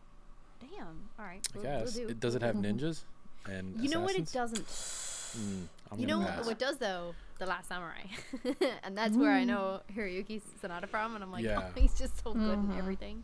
[0.59, 0.87] Damn.
[1.19, 1.45] All right.
[1.53, 2.07] We'll, we'll do.
[2.07, 3.01] it does it have ninjas
[3.49, 4.65] and You know what it doesn't.
[4.67, 6.45] Mm, You know pass.
[6.45, 7.15] what does though?
[7.39, 8.03] The Last Samurai,
[8.83, 11.63] and that's where I know Hiroyuki Sanada from, and I'm like, Yeah.
[11.63, 13.23] oh, he's just so good in everything.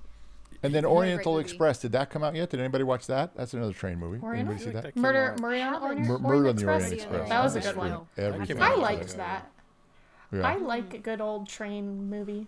[0.64, 1.38] And then Oriental.
[1.38, 1.80] Express.
[1.80, 2.50] Did that come out yet?
[2.50, 3.34] Did anybody watch that?
[3.38, 4.20] That's another train movie.
[4.22, 4.54] Oriental?
[4.56, 4.94] Anybody see I that?
[4.96, 5.84] came Murder, out- Murder on haven't.
[5.84, 6.82] Orient, Mur- Murder on the Express.
[6.84, 7.30] Orient Yeah, Express.
[7.30, 7.90] That was a good one.
[7.92, 8.08] true.
[8.16, 9.52] That Every came time out I a watch while liked that.
[10.32, 10.42] Yeah.
[10.48, 12.48] I like a good old train movie.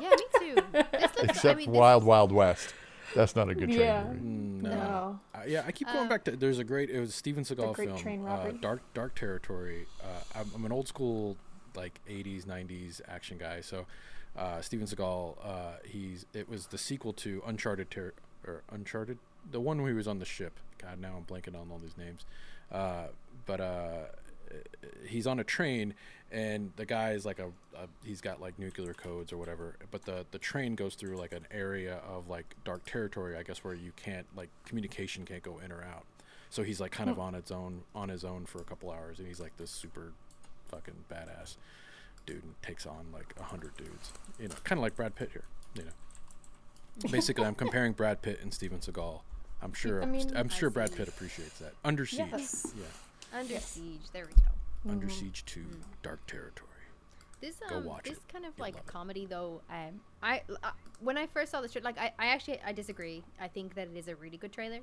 [0.00, 0.54] Yeah, me too.
[0.72, 2.74] This looks, Except I mean, this- Wild Wild West.
[3.14, 4.04] That's not a good train Yeah.
[4.04, 4.20] movie.
[4.20, 4.70] Mm, no.
[4.70, 5.20] No.
[5.34, 6.36] Uh, yeah, I keep going Uh, back to.
[6.36, 6.90] There's a great.
[6.90, 9.86] It was Steven Seagal Great film, Train uh, Dark Dark Territory.
[10.00, 10.06] Uh,
[10.38, 11.36] I'm, I'm an old school
[11.74, 13.62] like 80s 90s action guy.
[13.62, 13.86] So
[14.38, 18.14] uh, Steven Seagal, uh, he's it was the sequel to Uncharted Ter-
[18.46, 19.18] or Uncharted,
[19.50, 20.60] the one where he was on the ship.
[20.78, 22.24] God, now I'm blanking on all these names.
[22.70, 23.06] Uh,
[23.44, 24.04] but uh,
[25.06, 25.94] he's on a train
[26.32, 30.04] and the guy is like a, a he's got like nuclear codes or whatever but
[30.04, 33.74] the the train goes through like an area of like dark territory i guess where
[33.74, 36.04] you can't like communication can't go in or out.
[36.52, 39.18] So he's like kind of on its own on his own for a couple hours
[39.20, 40.12] and he's like this super
[40.68, 41.56] fucking badass
[42.26, 45.30] dude and takes on like a hundred dudes you know kind of like brad pitt
[45.32, 45.44] here
[45.76, 47.08] you know.
[47.10, 49.20] Basically i'm comparing brad pitt and steven seagal.
[49.62, 51.72] I'm sure I mean- i'm sure I brad pitt appreciates that.
[51.84, 52.72] Under siege Yes.
[52.76, 52.84] yeah
[53.32, 53.64] Under Yes.
[53.66, 54.10] Siege.
[54.12, 54.90] There we go.
[54.90, 55.14] under Mm-hmm.
[55.14, 55.64] siege 2
[56.02, 56.68] dark territory
[57.40, 58.28] This Go um watch this it.
[58.32, 58.86] kind of You'll like love it.
[58.92, 62.60] comedy though um I uh, when I first saw the trailer like I, I actually
[62.64, 64.80] I disagree I think that it is a really good trailer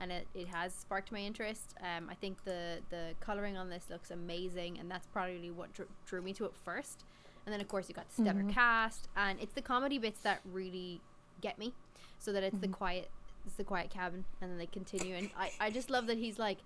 [0.00, 3.86] and it, it has sparked my interest um I think the the coloring on this
[3.90, 7.04] looks amazing and that's probably what drew, drew me to it first
[7.44, 10.40] and then of course you got the stellar cast and it's the comedy bits that
[10.52, 11.00] really
[11.40, 11.74] get me
[12.20, 13.10] so that it's the quiet
[13.46, 16.38] it's the quiet cabin and then they continue and I, I just love that he's
[16.38, 16.58] like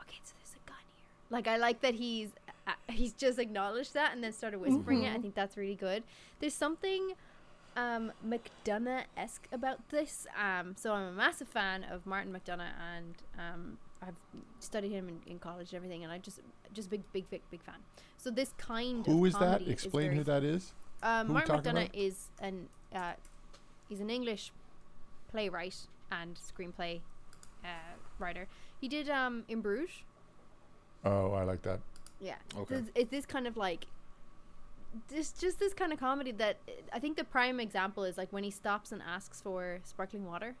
[0.00, 2.28] okay so there's a gun here like I like that he's
[2.68, 6.04] uh, he's just acknowledged that and then started whispering it I think that's really good
[6.38, 7.14] there's something
[7.76, 13.14] um McDonagh esque about this um so I'm a massive fan of Martin McDonagh and
[13.38, 14.16] um I've
[14.60, 16.40] studied him in, in college and everything and I just
[16.72, 17.80] just big big big big fan
[18.18, 19.62] so this kind Who of is that?
[19.66, 20.72] Explain very who that is.
[21.02, 21.94] um, Who Martin McDonagh about?
[21.96, 23.14] is an uh,
[23.88, 24.52] he's an English
[25.30, 25.76] playwright
[26.10, 27.00] and screenplay
[27.64, 27.68] uh,
[28.18, 28.46] writer.
[28.80, 29.90] He did um, In Bruges.
[31.04, 31.80] Oh, I like that.
[32.20, 32.36] Yeah.
[32.56, 32.76] Okay.
[32.76, 33.86] This, it's this kind of like
[35.08, 36.58] this just this kind of comedy that
[36.92, 40.54] I think the prime example is like when he stops and asks for sparkling water.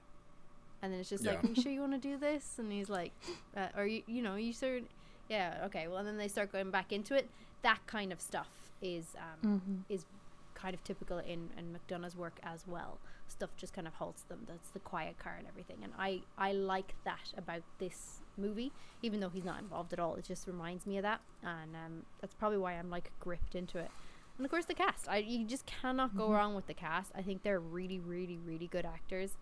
[0.82, 2.88] And then it's just like, "Are you sure you want to do this?" And he's
[2.88, 3.12] like,
[3.56, 4.80] uh, "Are you, you know, you sure?"
[5.28, 5.86] Yeah, okay.
[5.86, 7.28] Well, and then they start going back into it.
[7.62, 8.48] That kind of stuff
[8.80, 10.06] is um, is
[10.54, 12.98] kind of typical in, in McDonagh's work as well.
[13.28, 14.40] Stuff just kind of halts them.
[14.48, 15.78] That's the quiet car and everything.
[15.82, 20.14] And I, I like that about this movie, even though he's not involved at all.
[20.16, 21.20] It just reminds me of that.
[21.42, 23.90] And um, that's probably why I'm like gripped into it.
[24.38, 25.08] And of course, the cast.
[25.08, 27.12] I, you just cannot go wrong with the cast.
[27.14, 29.36] I think they're really, really, really good actors.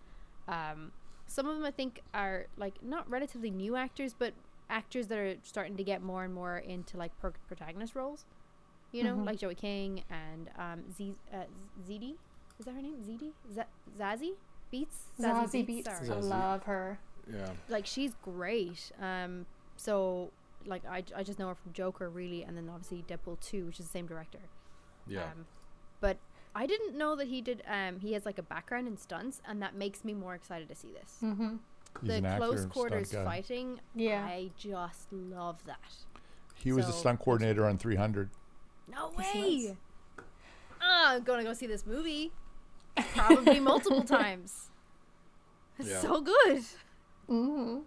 [0.47, 0.91] Um,
[1.27, 4.33] some of them I think are like not relatively new actors, but
[4.69, 8.25] actors that are starting to get more and more into like pro- protagonist roles.
[8.91, 11.43] You know, like Joey King and um, Z uh,
[11.87, 12.15] Zedi.
[12.59, 12.95] Is that her name?
[12.97, 13.31] Zedi?
[13.53, 13.61] Z-
[13.97, 14.33] Zazie
[14.71, 14.87] Beetz.
[15.19, 15.85] Zazie Beetz.
[15.85, 16.09] Sorry.
[16.09, 16.99] I love her.
[17.31, 18.91] Yeah Like she's great.
[19.01, 20.31] Um, so
[20.65, 23.79] like I, I just know her from Joker really, and then obviously Deadpool two, which
[23.79, 24.39] is the same director.
[25.07, 25.45] yeah Um,
[25.99, 26.17] but
[26.53, 27.63] I didn't know that he did.
[27.67, 30.75] Um, he has like a background in stunts, and that makes me more excited to
[30.75, 31.17] see this.
[31.23, 31.55] Mm-hmm.
[32.01, 33.23] He's the an actor, close stunt quarters guy.
[33.25, 34.23] fighting, Yeah.
[34.25, 35.79] I just love that.
[36.55, 38.29] He was a stunt coordinator on 300.
[38.91, 39.23] No way.
[39.33, 39.75] he was.
[40.81, 42.31] Ah, I'm gonna go see this movie.
[43.15, 44.69] Probably multiple times.
[45.79, 45.99] It's Yeah.
[46.01, 46.63] so good.
[47.31, 47.79] Mm-hmm.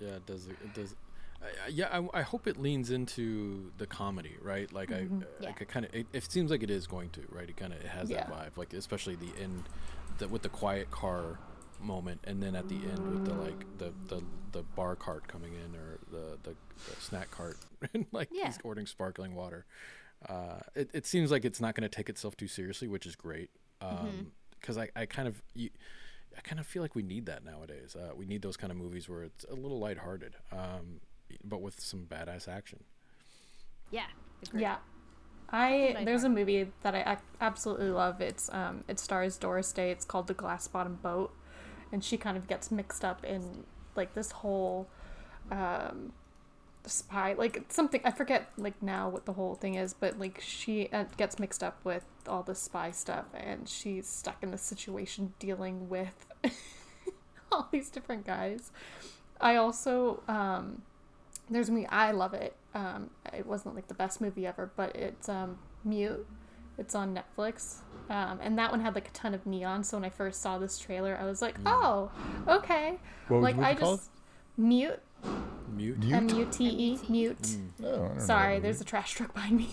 [0.00, 0.46] Yeah, it does.
[0.48, 0.94] It does.
[1.42, 4.70] I- yeah, I, I hope it leans into the comedy, right?
[4.72, 5.46] Like I, uh, Yeah.
[5.48, 5.94] like I kind of.
[5.94, 7.48] It, it seems like it is going to, right?
[7.48, 9.68] It kind of it has that vibe, like especially the end,
[10.18, 11.38] the, with the quiet car
[11.80, 14.20] moment, and then at the end with the like the the,
[14.52, 16.56] the bar cart coming in or the the,
[16.90, 17.56] the snack cart,
[17.94, 18.46] and like Yeah.
[18.46, 19.64] he's ordering sparkling water.
[20.28, 23.14] Uh, it, it seems like it's not going to take itself too seriously, which is
[23.14, 23.50] great.
[23.80, 25.70] Um, because I, I kind of you,
[26.36, 27.96] I kind of feel like we need that nowadays.
[27.96, 31.00] Uh, we need those kind of movies where it's a little lighthearted, um,
[31.44, 32.84] but with some badass action.
[33.90, 34.06] Yeah.
[34.42, 34.62] agreed.
[34.62, 34.76] Yeah.
[35.50, 38.20] I there's a movie that I absolutely love.
[38.20, 39.90] It's um it stars Doris Day.
[39.90, 41.34] It's called The Glass Bottom Boat,
[41.90, 43.64] and she kind of gets mixed up in
[43.96, 44.88] like this whole
[45.50, 46.12] um
[46.88, 50.88] spy like something i forget like now what the whole thing is but like she
[50.92, 55.32] uh, gets mixed up with all the spy stuff and she's stuck in this situation
[55.38, 56.26] dealing with
[57.52, 58.70] all these different guys.
[59.40, 60.82] I also um
[61.50, 65.28] there's me i love it um it wasn't like the best movie ever but it's
[65.28, 66.26] um mute
[66.76, 67.76] it's on netflix
[68.10, 70.58] um, and that one had like a ton of neon so when i first saw
[70.58, 72.10] this trailer i was like oh
[72.46, 72.98] okay.
[73.28, 73.98] What like i called?
[73.98, 74.10] just
[74.56, 75.00] mute
[75.76, 75.98] Mute.
[75.98, 76.14] Mute?
[76.14, 77.56] M-U-T-E, mute.
[77.82, 79.68] Oh, I don't know Sorry, that there's a trash truck behind me.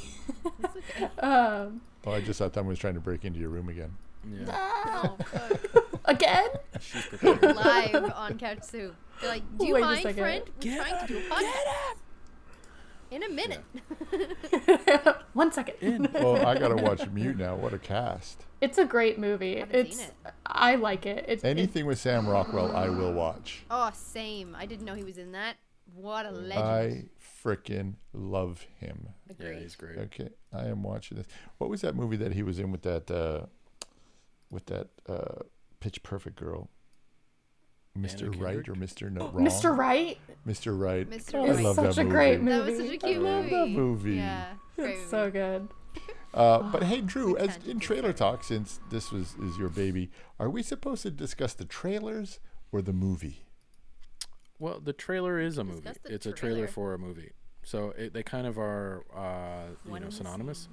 [0.64, 1.10] It's okay.
[1.20, 3.96] um, Oh, I just thought someone was trying to break into your room again.
[4.32, 4.46] Yeah.
[4.52, 6.00] Oh, fuck.
[6.06, 6.50] again?
[6.80, 7.42] She's prepared.
[7.56, 8.96] Live on Couch Soup.
[9.22, 10.44] They're like, do you Wait mind, friend?
[10.64, 11.96] We're trying to do a podcast.
[13.12, 13.64] In a minute.
[15.34, 16.10] One second.
[16.14, 17.56] Well, I gotta watch Mute now.
[17.56, 18.46] What a cast!
[18.62, 19.58] It's a great movie.
[19.60, 20.34] Haven't It's seen it.
[20.46, 21.24] I like it.
[21.28, 23.64] It's Anything with Sam Rockwell, I will watch.
[23.70, 24.56] Oh, same.
[24.58, 25.56] I didn't know he was in that.
[25.94, 26.64] What a legend.
[26.64, 27.04] I
[27.44, 29.10] frickin' love him.
[29.40, 29.98] Yeah, he's great.
[29.98, 31.28] Okay, I am watching this.
[31.58, 33.46] What was that movie that he was in with that uh
[34.50, 35.44] with that uh
[35.80, 36.70] pitch perfect girl?
[37.98, 38.24] Mr.
[38.24, 38.70] Anna Right Kendrick?
[38.70, 39.10] or Mr.
[39.12, 39.46] No, Wrong?
[39.46, 39.78] Mr.
[39.78, 40.18] Right.
[40.46, 40.78] Mr.
[40.78, 41.10] Right.
[41.10, 41.16] Mr.
[41.16, 41.64] I It's Right.
[41.64, 42.14] love such that a movie.
[42.14, 42.72] great That movie.
[42.72, 43.50] was such a cute love movie.
[43.56, 44.16] that movie.
[44.16, 44.54] Yeah.
[44.76, 45.70] Great It's so good.
[46.34, 50.50] Uh, but hey, Drew, as in trailer talk, since this was is your baby, are
[50.50, 52.40] we supposed to discuss the trailers
[52.74, 53.45] or the movie?
[54.60, 55.82] Well, the trailer is a movie.
[55.82, 56.68] Discuss the It's a trailer trailer.
[56.68, 57.32] for a movie.
[57.64, 60.68] So it, they kind of are, uh, you One know, and the synonymous.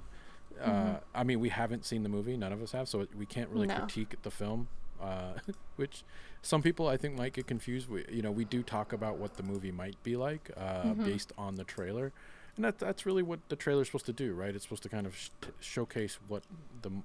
[0.61, 2.37] Uh, I mean, we haven't seen the movie.
[2.37, 3.77] None of us have, so we can't really No.
[3.79, 4.67] critique the film.
[5.01, 5.33] Uh,
[5.75, 6.03] which
[6.43, 7.89] some people I think might get confused.
[7.89, 11.33] We, you know, we do talk about what the movie might be like uh, based
[11.37, 12.13] on the trailer,
[12.55, 14.53] and that, that's really what the trailer's supposed to do, right?
[14.55, 16.43] It's supposed to kind of sh- t- showcase what
[16.83, 17.03] the m-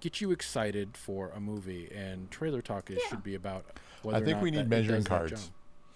[0.00, 3.64] get you excited for a movie, and trailer talk is, should be about.
[4.02, 5.50] Whether I or think not we need it measuring cards.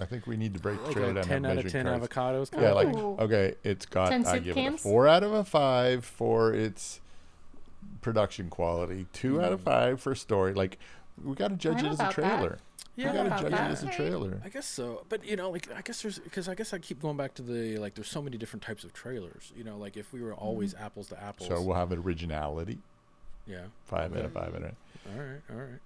[0.05, 0.09] Job.
[0.09, 1.23] I think we need to break the Like trailer a down.
[1.25, 2.09] and have ten out of ten cards.
[2.09, 2.53] avocados.
[2.53, 2.99] Yeah, kinda like thing?
[2.99, 3.17] Ooh.
[3.19, 6.53] okay, it's got 10 I soup give it a four out of a five for
[6.53, 7.01] its
[8.01, 9.65] production quality, two out of Mm.
[9.65, 10.55] five for story.
[10.55, 10.79] Like
[11.23, 12.23] we got to judge it as a about that.
[12.39, 12.59] trailer.
[12.97, 13.71] Yeah, we gotta judge that.
[13.71, 14.41] it as a trailer.
[14.45, 17.03] I guess so, but you know, like I guess there's because I guess I keep
[17.03, 19.53] going back to the like there's so many different types of trailers.
[19.57, 21.49] You know, like if we were always apples to apples.
[21.49, 22.79] So we'll have originality,
[23.49, 23.65] yeah.
[23.87, 24.55] five out of five.
[24.55, 24.75] Out of five.
[25.17, 25.41] All right.
[25.51, 25.81] All right.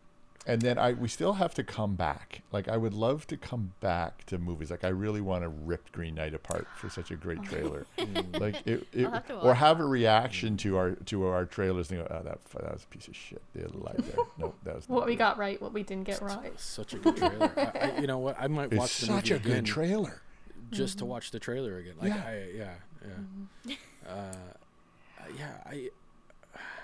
[0.48, 2.40] And then I we still have to come back.
[2.50, 4.70] Like I would love to come back to movies.
[4.70, 7.86] Like I really want to rip Green Knight apart for such a great trailer.
[7.98, 8.40] Mm.
[8.40, 12.00] like it, it have or watch have a reaction to our to our trailers and
[12.00, 13.42] go, oh that that was a piece of shit.
[13.54, 14.24] They lied there.
[14.38, 16.46] no, that was What we good." got right, what we didn't get wrong.
[16.56, 17.52] Such a good trailer.
[17.56, 18.36] I, I, you know what?
[18.40, 20.22] I might It's watch the such movie a good trailer.
[20.70, 21.10] just to mm-hmm.
[21.12, 21.94] watch the trailer again.
[22.00, 22.22] Like Yeah.
[22.26, 23.08] I yeah yeah.
[23.10, 23.72] Mm-hmm.
[24.08, 25.90] Uh, yeah I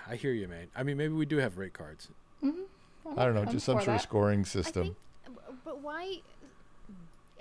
[0.07, 0.67] I hear you, man.
[0.75, 2.09] I mean, maybe we do have rate cards.
[2.43, 2.61] Mm-hmm.
[3.17, 4.01] I don't know, just some for sort of that.
[4.01, 4.95] scoring I system.
[5.25, 6.19] think, but why?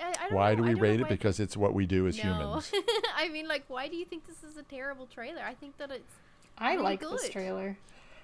[0.00, 1.08] I, I don't Why know, do we don't rate it?
[1.08, 2.22] Because it's what we do as no.
[2.22, 2.72] humans.
[3.16, 5.40] I mean, like, why do you think this is a terrible trailer?
[5.46, 6.12] I think that it's.
[6.58, 7.76] I Really like this trailer.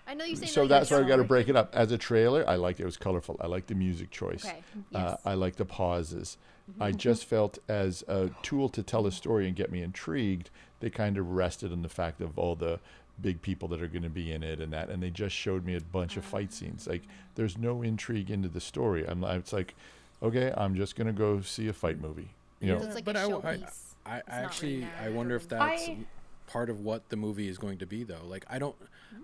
[0.06, 0.46] I know you say.
[0.46, 1.74] So like, that's you why we don't got to break it up.
[1.74, 2.84] As a trailer, I liked it.
[2.84, 3.36] It was colorful.
[3.40, 4.44] I liked the music choice.
[4.44, 4.58] Okay.
[4.94, 5.20] Uh, Yes.
[5.24, 6.36] I like the pauses.
[6.70, 6.82] Mm-hmm.
[6.82, 10.50] I just felt as a tool to tell a story and get me intrigued,
[10.80, 12.80] they kind of rested on the fact of all the
[13.22, 15.64] big people that are going to be in it and that, and they just showed
[15.64, 16.86] me a bunch of fight scenes.
[16.86, 17.02] Like
[17.34, 19.06] there's no intrigue into the story.
[19.06, 19.74] I'm, it's like,
[20.22, 22.28] okay, I'm just going to go see a fight movie.
[22.60, 23.80] You know, like but a I w- I- showpiece.
[24.06, 25.98] I, I really actually I wonder if that's I-
[26.46, 28.24] part of what the movie is going to be though.
[28.26, 28.76] Like I don't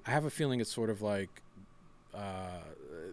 [0.07, 1.43] I have a feeling it's sort of like
[2.15, 2.61] uh,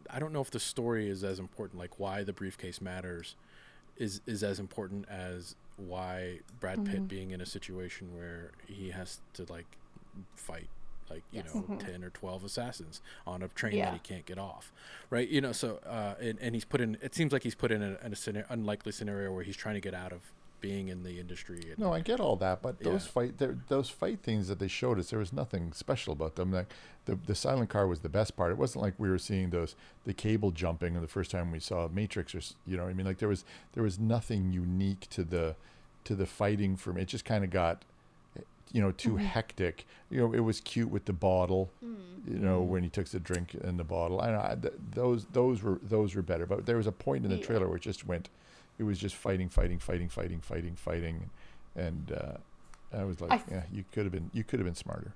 [0.10, 3.36] I don't know if the story is as important like why the briefcase matters
[3.98, 9.20] is is as important as why Brad Pitt being in a situation where he has
[9.34, 9.66] to like
[10.36, 10.70] fight
[11.10, 11.54] like you Yes.
[11.54, 13.86] know 10 or 12 assassins on a train Yeah.
[13.92, 14.72] that he can't get off
[15.10, 17.72] right you know so uh and, and he's put in it seems like he's put
[17.72, 20.22] in a, a scena- unlikely scenario where he's trying to get out of
[20.62, 23.12] being in the industry and, No, I get all that, but those Yeah.
[23.12, 26.54] fight those fight things that they showed us, there was nothing special about them.
[26.54, 26.72] Like
[27.04, 28.50] the the silent car was the best part.
[28.54, 31.90] It wasn't like we were seeing those the cable jumping the first time we saw
[31.90, 33.06] Matrix or you know what I mean.
[33.06, 35.58] Like there was there was nothing unique to the
[36.06, 37.02] to the fighting for me.
[37.02, 37.84] It just kind of got
[38.72, 39.86] you know too hectic.
[40.10, 41.72] You know, it was cute with the bottle.
[41.82, 44.22] You know when he took the drink in the bottle.
[44.22, 46.46] I know I, th- those those were those were better.
[46.46, 47.44] But there was a point in the Yeah.
[47.46, 48.30] trailer where it just went.
[48.80, 51.30] It was just fighting, fighting, fighting, fighting, fighting, fighting,
[51.76, 54.66] and uh, I was like, I f- yeah, you could have been you could have
[54.66, 55.14] been smarter.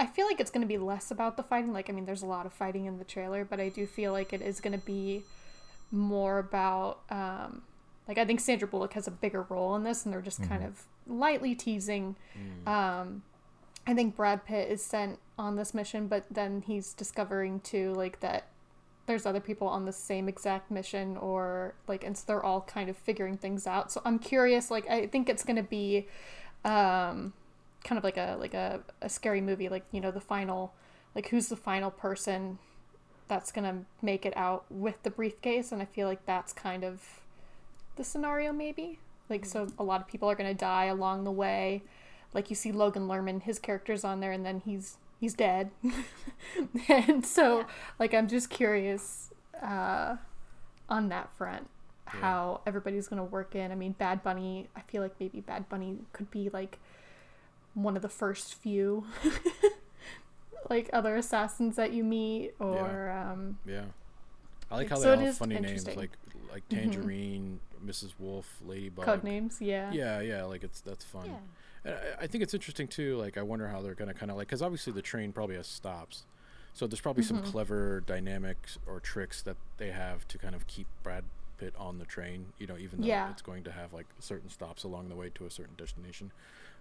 [0.00, 1.72] I feel like it's going to be less about the fighting.
[1.72, 4.10] Like, I mean, there's a lot of fighting in the trailer, but I do feel
[4.12, 5.22] like it is going to be
[5.92, 7.62] more about, um,
[8.08, 10.64] like, I think Sandra Bullock has a bigger role in this, and they're just kind
[10.64, 12.16] of lightly teasing.
[12.66, 13.22] Um,
[13.86, 18.20] I think Brad Pitt is sent on this mission, but then he's discovering too, like,
[18.20, 18.48] that
[19.06, 22.88] there's other people on the same exact mission or like and so they're all kind
[22.88, 26.06] of figuring things out so i'm curious like i think it's going to be
[26.64, 27.32] um
[27.84, 30.72] kind of like a like a, a scary movie like you know the final
[31.14, 32.58] like who's the final person
[33.28, 36.82] that's going to make it out with the briefcase and i feel like that's kind
[36.82, 37.20] of
[37.96, 41.30] the scenario maybe like so a lot of people are going to die along the
[41.32, 41.82] way
[42.32, 45.70] like you see logan lerman his character's on there and then he's he's dead
[46.88, 47.64] and so Yeah.
[47.98, 49.30] like i'm just curious
[49.62, 50.16] uh
[50.88, 51.68] on that front
[52.12, 52.20] Yeah.
[52.20, 55.68] how everybody's going to work in i mean bad bunny i feel like maybe bad
[55.68, 56.78] bunny could be like
[57.74, 59.04] one of the first few
[60.70, 63.84] like other assassins that you meet or um Yeah.
[64.70, 65.96] I like how So they it all have funny names interesting.
[65.96, 66.10] like
[66.50, 66.74] like Mhm.
[66.92, 68.12] Tangerine, Mrs.
[68.18, 69.04] Wolf, Ladybug.
[69.04, 71.26] code names yeah Yeah, yeah, like it's that's fun.
[71.26, 71.36] Yeah.
[71.84, 73.16] And I, I think it's interesting too.
[73.16, 75.66] Like I wonder how they're gonna kind of like because obviously the train probably has
[75.66, 76.24] stops,
[76.72, 80.86] so there's probably some clever dynamics or tricks that they have to kind of keep
[81.02, 81.24] Brad
[81.58, 82.46] Pitt on the train.
[82.58, 83.30] You know, even though Yeah.
[83.30, 86.32] it's going to have like certain stops along the way to a certain destination.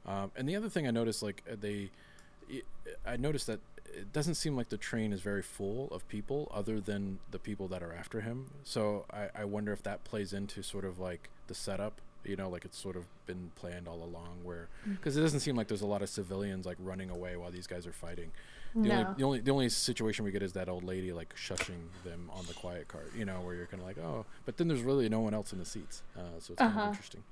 [0.05, 1.89] Um, and the other thing I noticed, like uh, they,
[2.51, 2.61] i
[3.13, 6.79] I noticed that it doesn't seem like the train is very full of people other
[6.81, 8.47] than the people that are after him.
[8.63, 12.01] So I, I wonder if that plays into sort of like the setup.
[12.25, 15.55] You know, like it's sort of been planned all along, where because it doesn't seem
[15.55, 18.31] like there's a lot of civilians like running away while these guys are fighting.
[18.73, 21.35] The no only the only the only situation we get is that old lady like
[21.35, 23.11] shushing them on the quiet cart.
[23.15, 25.53] You know, where you're kind of like, oh, but then there's really no one else
[25.53, 26.81] in the seats, uh, so it's kind Uh-huh.
[26.81, 27.23] of interesting.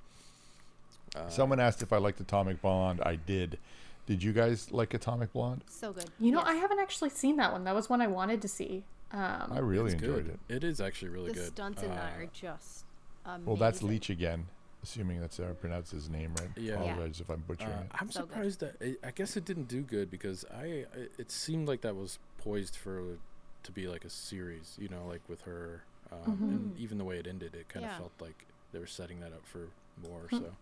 [1.15, 3.02] Uh, Someone asked if I liked Atomic Blonde.
[3.04, 3.58] I did.
[4.06, 5.64] Did you guys like Atomic Blonde?
[5.68, 6.06] So good.
[6.20, 6.48] you know Yes.
[6.48, 9.60] i haven't actually seen that one that was one i wanted to see um I
[9.60, 10.40] really it's enjoyed good.
[10.50, 10.56] it.
[10.58, 11.48] It is actually really the good.
[11.48, 12.86] stunts in that Uh, are just
[13.26, 13.46] amazing.
[13.46, 14.48] Well, that's Leitch again,
[14.84, 16.50] assuming that's how I pronounce his name right.
[16.56, 16.82] Yeah.
[16.84, 16.94] Yeah.
[16.94, 17.92] Apologize if I'm butchering Uh, it.
[18.00, 18.30] I'm So good.
[18.30, 21.82] surprised that I I guess it didn't do good because I, I it seemed like
[21.82, 23.18] that was poised for
[23.64, 27.18] to be like a series, you know, like with her, um, and even the way
[27.20, 27.98] it ended, it kind of Yeah.
[28.00, 29.68] felt like they were setting that up for
[30.02, 30.24] more.
[30.32, 30.38] Hmm.
[30.38, 30.56] So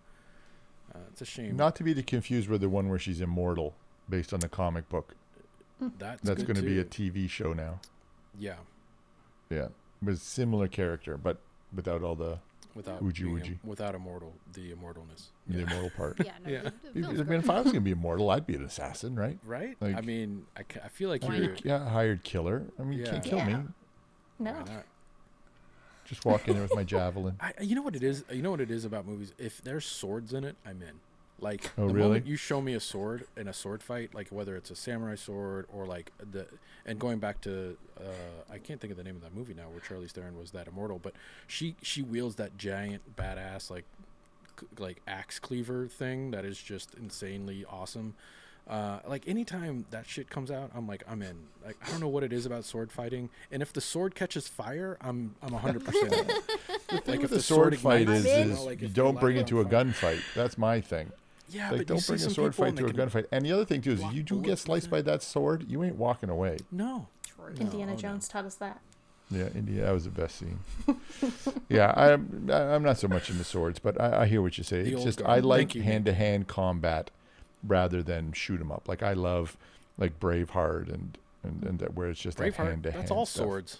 [0.94, 1.56] uh, it's a shame.
[1.56, 3.74] Not to be confused with the one where she's immortal,
[4.10, 5.16] based on the comic book.
[5.98, 6.84] that's That's going to be a.
[6.86, 7.80] TV show now.
[8.38, 8.56] yeah,
[9.50, 9.68] Yeah,
[10.04, 11.38] with similar character, but
[11.76, 12.40] without all the
[12.76, 13.52] without Uji being Uji.
[13.54, 15.28] im- without immortal the immortalness.
[15.48, 16.18] the immortal part.
[16.26, 16.62] Yeah, no, Yeah.
[16.94, 19.16] the- the I mean, if I was going to be immortal, I'd be an assassin,
[19.16, 19.38] right?
[19.46, 19.76] Right?
[19.82, 21.50] I Like- mean, I, ca- I feel like Why you're.
[21.52, 21.66] not?
[21.66, 22.64] Yeah, a hired killer.
[22.80, 23.58] I mean, you can't kill Yeah.
[23.58, 23.64] me.
[24.40, 24.86] no why not?
[26.10, 27.36] Just walk in there with my javelin.
[27.40, 28.26] I, you know what it is?
[28.32, 29.32] You know what it is about movies?
[29.38, 31.00] If there's swords in it, I'm in.
[31.42, 32.08] Like Oh, the really?
[32.08, 35.16] moment you show me a sword in a sword fight, like whether it's a samurai
[35.16, 36.48] sword or like the
[36.86, 39.70] and going back to uh, I can't think of the name of that movie now
[39.70, 41.14] where Charlize Theron was that immortal, but
[41.48, 43.86] she she wields that giant badass like
[44.60, 48.16] c- like axe cleaver thing that is just insanely awesome.
[48.70, 51.36] Uh, like anytime that shit comes out, I'm like I'm in.
[51.66, 54.48] Like I don't know what it is about sword fighting, and if the sword catches
[54.48, 56.12] fire, I'm I'm 100 percent.
[56.12, 56.40] The thing
[56.90, 58.88] Like, with if the the sword sword fight ignites, is, you is know, like, you
[58.90, 60.22] don't bring it to a gunfight.
[60.36, 61.12] That's my thing.
[61.50, 63.26] Yeah, like, but don't bring a sword fight to a gunfight.
[63.32, 65.84] And the other thing too is, you do get sliced with by that sword, you
[65.84, 66.58] ain't walking away.
[66.72, 67.08] No.
[67.26, 67.48] True.
[67.60, 67.98] indiana No, no.
[67.98, 68.82] jones taught us that
[69.32, 70.60] Yeah, India, that was the best scene.
[71.70, 74.84] yeah, I'm I'm not so much into swords, but I, I hear what you say.
[74.84, 75.32] The It's just guard.
[75.32, 77.10] I like hand to hand combat
[77.64, 78.88] rather than shoot 'em up.
[78.88, 79.58] Like I love
[79.98, 83.02] like Braveheart and and, and that where it's just like hand to hand.
[83.04, 83.80] That's all swords.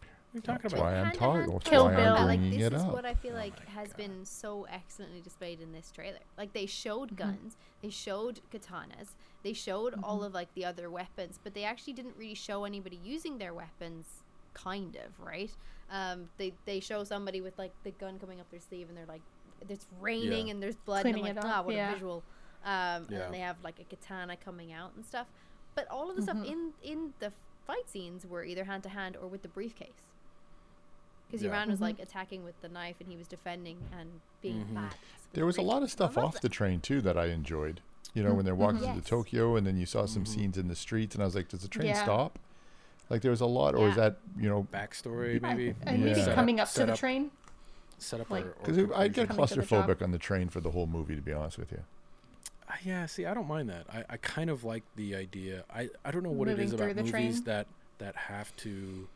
[0.00, 0.82] What are you talking That's about?
[0.84, 1.52] why I'm Hand-to-hand talking.
[1.52, 2.14] That's Kill why Bill.
[2.14, 2.92] I'm Yeah, like this it is up.
[2.94, 3.96] what I feel like my has God.
[3.98, 6.18] been so excellently displayed in this trailer.
[6.38, 9.08] Like they showed guns, they showed katanas,
[9.42, 12.98] they showed all of like the other weapons, but they actually didn't really show anybody
[13.04, 14.06] using their weapons.
[14.54, 15.50] Kind of right.
[15.90, 19.04] Um, they they show somebody with like the gun coming up their sleeve, and they're
[19.06, 19.22] like,
[19.68, 20.52] it's raining Yeah.
[20.54, 21.02] and there's blood.
[21.02, 21.90] Cleaning and I'm like, up, ah, what yeah.
[21.90, 22.22] a visual.
[22.64, 22.70] Um,
[23.04, 23.18] and Yeah.
[23.20, 25.26] then they have like a katana coming out and stuff.
[25.74, 27.32] But all of the stuff in in the
[27.66, 30.08] fight scenes were either hand to hand or with the briefcase.
[31.26, 31.50] Because Yeah.
[31.50, 34.74] Iran was like attacking with the knife and he was defending and being Mhm.
[34.74, 34.94] bad.
[35.32, 36.42] There was a lot of stuff off that.
[36.42, 37.80] the train too that I enjoyed.
[38.14, 38.92] You know, when they're walking Yes.
[38.92, 40.12] through Tokyo, and then you saw Mm-hmm.
[40.12, 42.02] some scenes in the streets, and I was like, "Does the train Yeah.
[42.02, 42.38] stop?"
[43.08, 44.64] Like there was a lot, or is that you know?
[44.70, 45.74] Backstory, maybe.
[45.86, 46.34] and maybe Yeah.
[46.34, 47.30] coming up to Set the up- train
[47.98, 50.48] Set up like- or, or Because I get Coming to the claustrophobic on the train
[50.50, 51.84] for the whole movie, to be honest with you.
[52.84, 53.86] Yeah, see, I don't mind that.
[53.92, 55.64] I, I kind of like the idea.
[55.72, 57.44] I, I don't know what it Moving is through about movies train?
[57.44, 57.66] that
[57.98, 59.08] that have to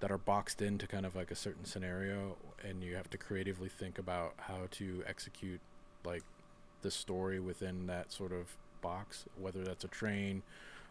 [0.00, 2.36] that are boxed into kind of like a certain scenario,
[2.68, 5.60] and you have to creatively think about how to execute
[6.04, 6.22] like
[6.82, 10.42] the story within that sort of box, whether that's a train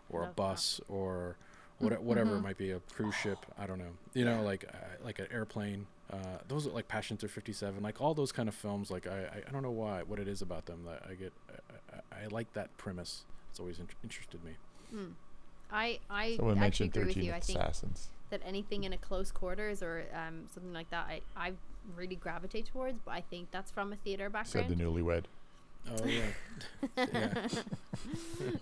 [0.09, 0.41] or a Love that.
[0.41, 1.35] bus or
[1.79, 2.43] what, whatever it Mhm.
[2.43, 3.37] might be, a cruise ship.
[3.57, 3.93] I don't know.
[4.13, 5.85] You know, like uh, like an airplane.
[6.11, 8.91] Uh, those are like Passenger 57, like all those kind of films.
[8.91, 11.33] Like I, I, I don't know why, what it is about them that I get.
[11.49, 13.23] I, I, I like that premise.
[13.49, 14.51] It's always in- interested me.
[14.91, 15.11] Hmm.
[15.71, 17.33] I I Someone actually mentioned agree with Thirteen you.
[17.33, 18.09] I think Assassins.
[18.29, 21.53] that anything in a close quarters or um, something like that, I I
[21.95, 22.99] really gravitate towards.
[23.03, 24.67] But I think that's from a theater background.
[24.69, 25.25] Said the newlywed.
[25.89, 26.21] Oh yeah.
[26.97, 27.47] yeah.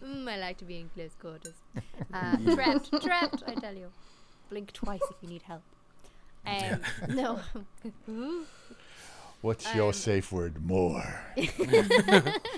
[0.04, 1.56] mm, I like to be in close quarters.
[2.14, 3.44] Uh, trapped, trapped.
[3.48, 3.89] I tell you.
[4.50, 5.62] Blink twice if you need help.
[6.46, 7.39] Um, no.
[9.42, 10.64] What's your Um, safe word?
[10.64, 11.24] More.
[11.36, 11.48] well,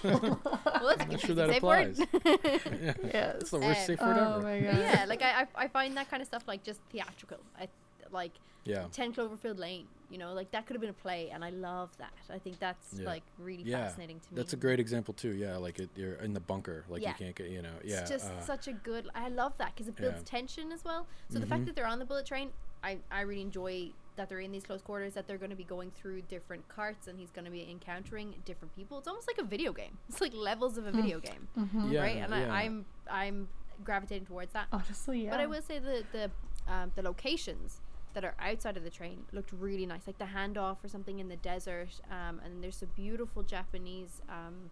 [0.03, 1.97] that's a Not sure that safe word.
[1.99, 1.99] applies.
[3.13, 3.35] Yes.
[3.41, 4.41] It's the worst Um, safe word Oh ever.
[4.41, 4.77] my god.
[4.79, 7.37] yeah, like I, I, I find that kind of stuff like just theatrical.
[7.59, 7.67] I
[8.11, 8.31] like
[8.65, 8.85] Yeah.
[8.91, 9.87] Ten Cloverfield Lane.
[10.09, 12.13] You know, like that could have been a play, and I love that.
[12.29, 13.05] I think that's Yeah.
[13.05, 13.87] like really Yeah.
[13.87, 14.35] fascinating to me.
[14.37, 15.33] That's a great example too.
[15.33, 17.09] Yeah, like it, you're in the bunker, like Yeah.
[17.09, 18.01] you can't get, you know, yeah.
[18.01, 19.07] It's just uh, such a good.
[19.15, 20.25] I love that because it builds Yeah.
[20.25, 21.07] tension as well.
[21.29, 21.65] So the fact Mhm.
[21.67, 22.51] that they're on the bullet train,
[22.83, 25.13] I I really enjoy that they're in these close quarters.
[25.13, 28.35] That they're going to be going through different carts, and he's going to be encountering
[28.45, 28.99] different people.
[28.99, 29.97] It's almost like a video game.
[30.09, 31.47] It's like levels of a video game,
[31.89, 32.17] yeah, right?
[32.17, 32.53] And yeah.
[32.53, 33.47] I, I'm I'm
[33.83, 34.67] gravitating towards that.
[34.71, 35.31] Honestly, yeah.
[35.31, 36.31] But I will say the the
[36.71, 37.81] um, the locations
[38.13, 41.29] that are outside of the train looked really nice, like the handoff or something in
[41.29, 41.99] the desert.
[42.11, 44.69] Um, and there's some beautiful Japanese um,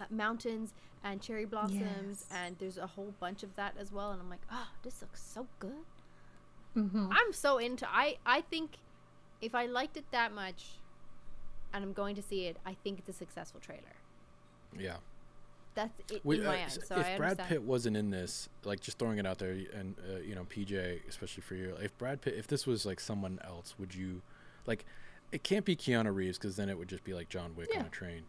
[0.00, 0.72] uh, mountains
[1.04, 2.26] and cherry blossoms, Yes.
[2.32, 4.12] and there's a whole bunch of that as well.
[4.12, 5.84] And I'm like, oh, this looks so good.
[6.76, 7.08] Mhm.
[7.10, 7.86] I'm so into.
[7.88, 8.76] I I think
[9.40, 10.78] if I liked it that much,
[11.72, 13.96] and I'm going to see it, I think it's a successful trailer.
[14.78, 14.96] yeah.
[15.74, 16.86] That's it Would- in uh, my s- eyes.
[16.86, 17.48] So if I Brad understand.
[17.48, 21.00] Pitt wasn't in this, like just throwing it out there, and uh, you know, PJ,
[21.08, 24.20] especially for you, if Brad Pitt, if this was like someone else, would you,
[24.66, 24.84] like,
[25.32, 27.86] it can't be Keanu Reeves because then it would just be like John Wick on
[27.86, 28.24] a train.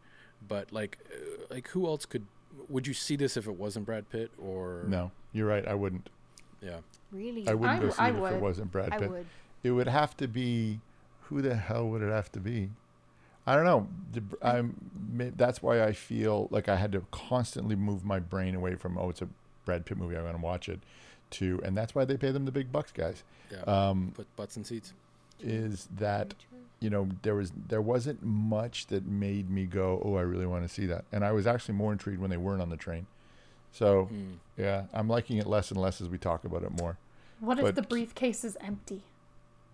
[0.48, 2.26] But like, uh, like who else could?
[2.70, 5.68] Would you see this if it wasn't Brad Pitt or No, you're right.
[5.68, 6.08] I wouldn't.
[6.64, 6.78] Yeah,
[7.12, 9.10] really, I wouldn't I go see I it if it wasn't Brad I Pitt.
[9.12, 9.26] would.
[9.64, 10.80] It would have to be.
[11.28, 12.70] Who the hell would it have to be?
[13.46, 13.88] I don't know.
[14.42, 14.76] I'm.
[15.36, 19.10] That's why I feel like I had to constantly move my brain away from oh,
[19.10, 19.28] it's a
[19.66, 20.16] Brad Pitt movie.
[20.16, 20.80] I'm going to watch it.
[21.32, 23.24] To and that's why they pay them the big bucks, guys.
[23.52, 23.62] yeah.
[23.62, 24.94] Um, Put butts in seats.
[25.42, 26.36] is that
[26.80, 30.64] you know there was there wasn't much that made me go oh I really want
[30.68, 33.08] to see that, and I was actually more intrigued when they weren't on the train.
[33.74, 34.34] So Hmm.
[34.58, 36.98] yeah, I'm liking it less and less as we talk about it more.
[37.40, 39.04] What if the briefcase is empty?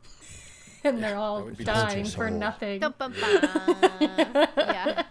[0.84, 2.38] and they're all dying for Soul.
[2.38, 2.80] nothing.
[2.80, 4.50] Dum, bum, ba.
[4.58, 5.04] yeah.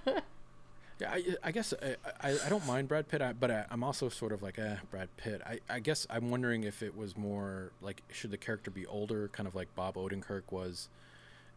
[1.00, 1.94] Yeah, I, I guess I,
[2.28, 4.76] I, I don't mind Brad Pitt, I, but I, I'm also sort of like, eh,
[4.90, 5.40] Brad Pitt.
[5.46, 9.28] I, I guess I'm wondering if it was more like, should the character be older,
[9.28, 10.88] kind of like Bob Odenkirk was,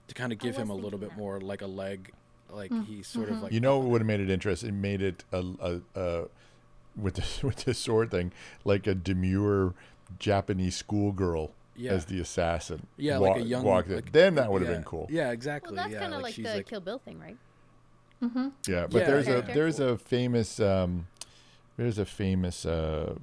[0.09, 2.11] to kind of give him a was little bit thinking more like a leg,
[2.51, 3.37] like Mm, he's sort mm-hmm.
[3.37, 4.69] of like You know what would have made it interesting?
[4.69, 6.25] It made it a, a, a
[6.95, 8.31] with the with the sword thing,
[8.65, 9.73] like a demure
[10.19, 11.91] Japanese schoolgirl Yeah.
[11.93, 12.87] as the assassin.
[12.97, 13.63] yeah, wa- like a young.
[13.63, 13.95] walked in.
[13.95, 14.75] like- Then that would have yeah.
[14.77, 15.07] been cool.
[15.09, 15.73] Yeah, exactly.
[15.75, 17.37] Well, that's yeah, kind of like, like, the like, Kill Bill thing, right?
[18.21, 18.49] Mm-hmm.
[18.67, 19.53] Yeah, but Yeah, there's a okay.
[19.53, 21.07] there's a famous um,
[21.77, 23.15] there's a famous uh,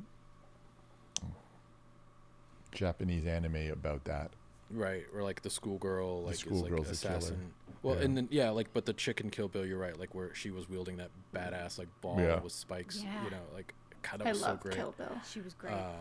[2.72, 4.30] Japanese anime about that.
[4.70, 7.16] Right, or like the schoolgirl, like is schoolgirl's like the killer.
[7.18, 7.52] assassin.
[7.82, 8.02] Well, Yeah.
[8.04, 10.68] and then yeah, like but the chicken Kill Bill, you're right, like where she was
[10.68, 12.40] wielding that badass like ball Yeah.
[12.40, 13.02] with spikes.
[13.02, 13.24] Yeah.
[13.24, 14.76] You know, like kind of I was so love great.
[14.76, 15.20] Kill Bill.
[15.30, 15.72] She was great.
[15.74, 15.92] Uh,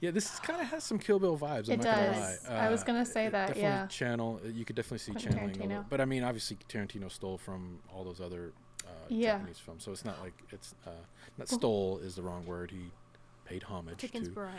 [0.00, 1.68] yeah, this kind of has some Kill Bill vibes.
[1.68, 2.44] I'm It not gonna does.
[2.48, 2.54] lie.
[2.66, 3.86] I was Uh, gonna say that, yeah.
[3.86, 4.40] channel.
[4.44, 5.50] uh, You could definitely see Quentin channeling.
[5.56, 5.88] A little, Tarantino.
[5.88, 8.52] but I mean, obviously Tarantino stole from all those other
[8.84, 9.38] uh, Yeah.
[9.38, 10.90] Japanese films, so it's not like it's uh,
[11.38, 12.70] not stole is the wrong word.
[12.70, 12.90] He
[13.44, 14.50] paid homage took, to inspira-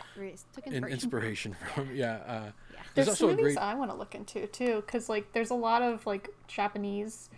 [0.54, 0.92] took in, inspiration.
[0.92, 2.14] inspiration from yeah.
[2.26, 2.32] Uh,
[2.72, 2.80] Yeah.
[2.94, 5.32] There's There's, also a some movies great- I want to look into too, because like
[5.32, 7.28] there's a lot of like Japanese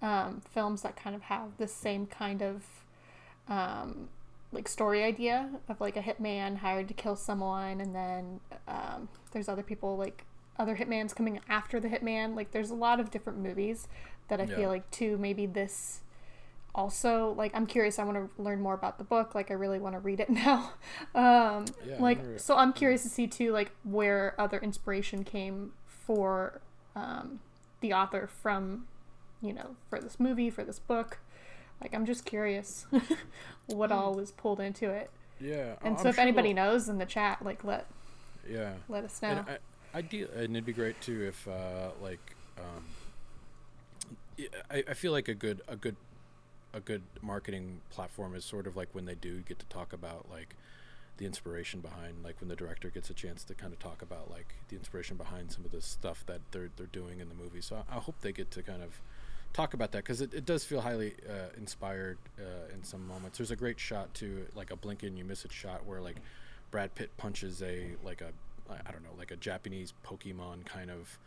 [0.00, 2.62] um, films that kind of have the same kind of
[3.48, 4.08] um,
[4.52, 9.48] like story idea of like a hitman hired to kill someone, and then um, there's
[9.48, 10.24] other people like
[10.58, 12.34] other hitmans coming after the hitman.
[12.36, 13.88] Like there's a lot of different movies
[14.28, 14.56] that I Yeah.
[14.56, 16.00] feel like too maybe this
[16.74, 19.78] also like i'm curious i want to learn more about the book like i really
[19.78, 20.72] want to read it now.
[21.14, 26.60] Um Yeah, like so i'm curious to see too like where other inspiration came for
[26.96, 27.40] um
[27.80, 28.86] the author from
[29.40, 31.18] you know for this movie for this book.
[31.80, 32.86] Like i'm just curious
[33.66, 35.10] what all was pulled into it.
[35.40, 35.74] Yeah.
[35.82, 37.86] and I'm so if sure anybody knows in the chat like let
[38.48, 38.72] yeah.
[38.88, 39.28] let us know.
[39.28, 39.58] And
[39.94, 42.84] I, and it'd be great too if uh, like um,
[44.70, 45.96] I, I feel like a good a good
[46.74, 50.26] a good marketing platform is sort of like when they do get to talk about
[50.30, 50.56] like
[51.18, 54.30] the inspiration behind like when the director gets a chance to kind of talk about
[54.30, 57.60] like the inspiration behind some of the stuff that they're they're doing in the movie.
[57.60, 59.00] So I, I hope they get to kind of
[59.52, 63.38] talk about that because it, it does feel highly uh, inspired uh, in some moments.
[63.38, 66.16] There's a great shot too, like a blink and you miss it shot where like
[66.70, 68.32] Brad Pitt punches a like a
[68.70, 71.18] I don't know like a Japanese Pokemon kind of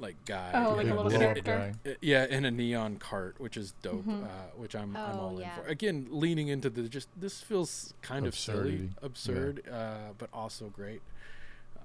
[0.00, 0.50] like guy.
[0.54, 1.74] Oh, like a little character.
[1.84, 1.90] guy.
[1.90, 4.04] uh, Yeah, in a neon cart, which is dope.
[4.06, 4.24] Mhm.
[4.24, 5.62] Uh, which I'm I'm Oh, all in for.
[5.68, 9.06] Again, leaning into the just this feels kind of silly, Absurdity, yeah.
[9.06, 11.02] absurd, uh, but also great.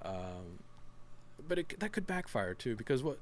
[0.02, 0.60] Um,
[1.46, 3.18] but it, that could backfire too because what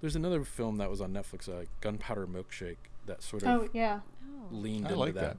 [0.00, 2.76] there's another film that was on Netflix, uh, Gunpowder Milkshake,
[3.06, 4.00] that sort of Oh yeah.
[4.24, 5.36] Oh, leaned I into like that.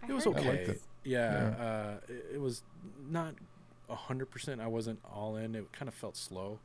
[0.00, 0.10] that.
[0.10, 0.48] It was heard okay.
[0.48, 0.82] I liked it.
[1.04, 2.62] Yeah, Uh, it, it was
[3.08, 3.34] not
[3.88, 4.60] a hundred percent.
[4.60, 5.54] I wasn't all in.
[5.54, 6.58] It kind of felt slow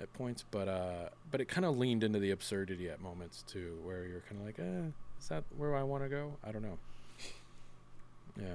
[0.00, 3.78] at points, but uh, but it kind of leaned into the absurdity at moments too,
[3.84, 4.90] where you're kind of like, eh,
[5.20, 6.34] is that where I want to go?
[6.44, 6.78] I don't know.
[8.38, 8.54] Yeah.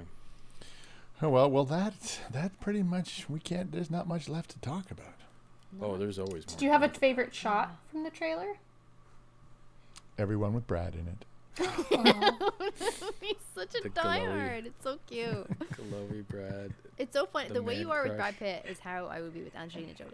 [1.20, 3.72] Oh, well, well, that that pretty much we can't.
[3.72, 5.14] There's not much left to talk about.
[5.80, 6.44] Oh, there's always.
[6.44, 8.56] Did you have a favorite shot from the trailer?
[10.18, 11.24] Everyone with Brad in it.
[13.20, 14.20] He's such a The glowy.
[14.20, 14.66] diehard.
[14.66, 15.46] It's so cute.
[15.72, 16.72] Chloe, Brad.
[16.98, 17.48] it's so funny.
[17.48, 18.16] The The, way you man are with.
[18.16, 20.10] Brad Pitt is how I would be with Angelina Jolie.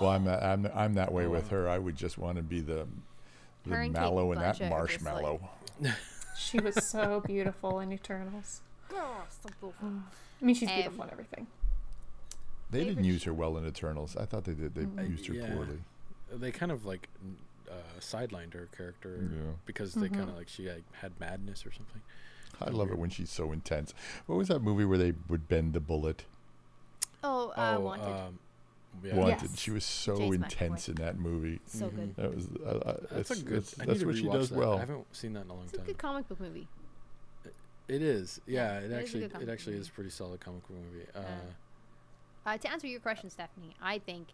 [0.00, 1.68] Well, I'm that, I'm I'm that way with her.
[1.68, 2.86] I would just want to be the
[3.64, 5.50] the Her and Kate mallow that Blanchett are just, like- marshmallow.
[6.38, 8.60] She was so beautiful in Eternals.
[8.90, 9.88] Girl, so beautiful.
[9.88, 11.46] I mean, she's beautiful in everything.
[12.70, 14.18] They didn't use her well in Eternals.
[14.18, 14.74] I thought they did.
[14.74, 15.10] They Mm-hmm.
[15.12, 15.54] used her Yeah.
[15.54, 15.78] poorly.
[16.30, 17.36] They kind of like n-
[17.70, 19.52] uh, sidelined her character Yeah.
[19.64, 20.14] because they Mm-hmm.
[20.14, 22.02] kind of like she like, had madness or something.
[22.60, 23.94] I love it when she's so intense.
[24.26, 26.24] What was that movie where they would bend the bullet?
[27.24, 28.04] Oh, uh, wanted.
[28.12, 28.38] Um,
[29.02, 29.14] yeah.
[29.16, 29.42] Wanted.
[29.42, 29.58] Yes.
[29.58, 30.88] She was so James intense McAvoy.
[30.88, 31.60] in that movie.
[31.66, 32.16] so good.
[32.16, 33.52] That was uh, uh, That's it's, a good.
[33.58, 34.58] it's- I that's what she does that.
[34.58, 34.74] well.
[34.76, 35.70] I haven't seen that in a long time.
[35.74, 36.66] It's a good comic book movie.
[37.88, 38.40] It is.
[38.46, 39.80] Yeah, it it is a actually it actually movie.
[39.82, 41.06] is a pretty solid comic book movie.
[41.14, 41.20] Uh,
[42.44, 44.28] Uh, to answer your question, Stephanie, I think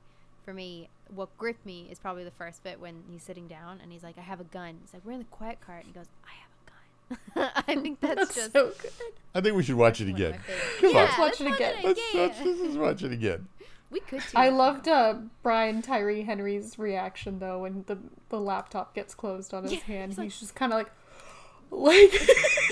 [0.45, 3.93] for me, what gripped me is probably the first bit when he's sitting down and
[3.93, 5.93] he's like, "I have a gun." He's like, "We're in the quiet car," and he
[5.93, 8.91] goes, "I have a gun." I think that's, That's just so good.
[9.35, 10.41] I think we should watch it one of my again.
[10.41, 10.81] favorites.
[10.81, 10.95] Come on.
[11.05, 11.75] Let's watch it let's again.
[11.85, 12.63] Let's, let's, again.
[12.63, 13.49] let's watch it again.
[13.93, 14.21] We could.
[14.23, 14.29] Too.
[14.35, 17.99] I loved uh, Brian Tyree Henry's reaction though when the
[18.31, 20.13] the laptop gets closed on his Yeah, hand.
[20.15, 20.91] he's He's, just kind of like,
[21.71, 22.13] like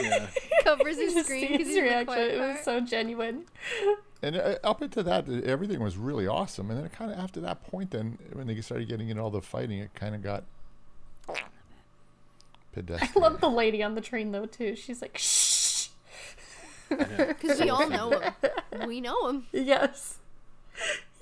[0.03, 0.27] yeah.
[0.65, 2.19] covers his just screen his he's in the reaction.
[2.19, 2.49] It car.
[2.49, 3.45] was so genuine.
[4.23, 6.71] And uh, up into that, uh, everything was really awesome.
[6.71, 9.31] And then it kind of after that point, then when they started getting into all
[9.31, 10.45] the fighting, it kind of got
[12.73, 13.13] pedestrian.
[13.17, 14.75] I love the lady on the train though too.
[14.77, 15.89] She's like, shh.
[16.89, 18.33] Because we all know him.
[18.89, 19.47] We know him.
[19.53, 20.19] Yes.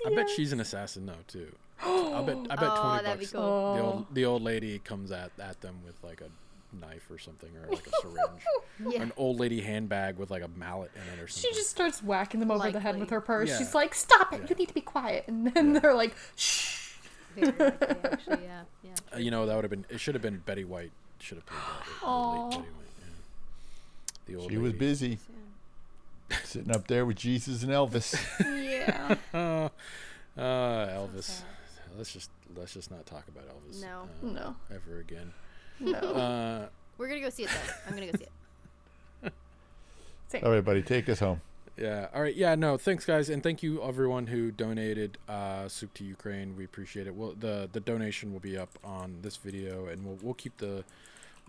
[0.05, 1.51] I bet she's an assassin though too.
[1.83, 2.37] I bet.
[2.49, 3.31] I bet Oh, twenty bucks.
[3.31, 3.41] cool.
[3.75, 3.85] The Oh.
[3.85, 6.29] old the old lady comes at at them with like a
[6.75, 8.43] knife or something or like a syringe.
[8.93, 9.01] Yeah.
[9.01, 11.51] An old lady handbag with like a mallet in it or something.
[11.51, 13.49] She just starts whacking them over the head with her purse.
[13.49, 13.57] Yeah.
[13.57, 14.39] She's like, "Stop it!
[14.43, 14.47] Yeah.
[14.49, 16.93] You need to be quiet." And then they're like, "Shh."
[17.35, 18.91] Very likely, actually, yeah, yeah.
[19.13, 19.85] Uh, you know that would have been.
[19.89, 20.91] It should have been Betty White.
[21.19, 21.99] Should have played that.
[21.99, 22.49] the late Aw.
[22.49, 22.65] Betty White.
[24.27, 24.79] The old She was lady.
[24.79, 25.19] busy
[26.43, 28.15] sitting up there with Jesus and Elvis.
[28.39, 29.69] Yeah.
[30.37, 31.23] Uh, Elvis.
[31.23, 31.45] sad.
[31.97, 33.81] Let's just let's just not talk about Elvis.
[33.81, 34.07] No.
[34.29, 34.55] uh, No.
[34.73, 35.33] Ever again.
[35.81, 35.97] No.
[35.99, 36.67] Uh,
[36.97, 37.73] We're gonna go see it though.
[37.87, 38.23] I'm gonna go see
[39.23, 39.33] it.
[40.29, 40.43] Same.
[40.45, 41.41] all right, buddy, take us home.
[41.75, 42.07] Yeah.
[42.13, 42.35] All right.
[42.35, 42.55] Yeah.
[42.55, 42.77] No.
[42.77, 46.55] Thanks, guys, and thank you everyone who donated uh, soup to Ukraine.
[46.55, 47.15] We appreciate it.
[47.15, 50.83] Well, the the donation will be up on this video, and we'll we'll keep the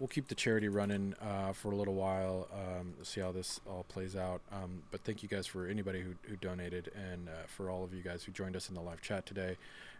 [0.00, 2.48] we'll keep the charity running uh, for a little while.
[2.52, 4.40] Um, see how this all plays out.
[4.50, 7.94] Um, but thank you guys for anybody who who donated, and uh, for all of
[7.94, 9.56] you guys who joined us in the live chat today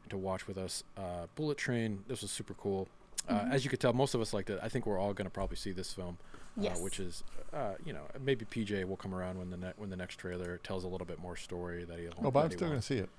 [0.09, 0.83] to watch with us.
[0.97, 2.03] Uh, Bullet Train.
[2.09, 2.89] This was super cool.
[3.29, 4.59] Uh, As you could tell, most of us liked it.
[4.63, 6.17] I think we're all going to probably see this film,
[6.57, 6.79] Yes.
[6.79, 7.23] uh, which is,
[7.53, 10.59] uh, you know, maybe PJ will come around when the ne- when the next trailer
[10.65, 12.09] tells a little bit more story that he.
[12.25, 13.11] Oh, but I'm still going to see it.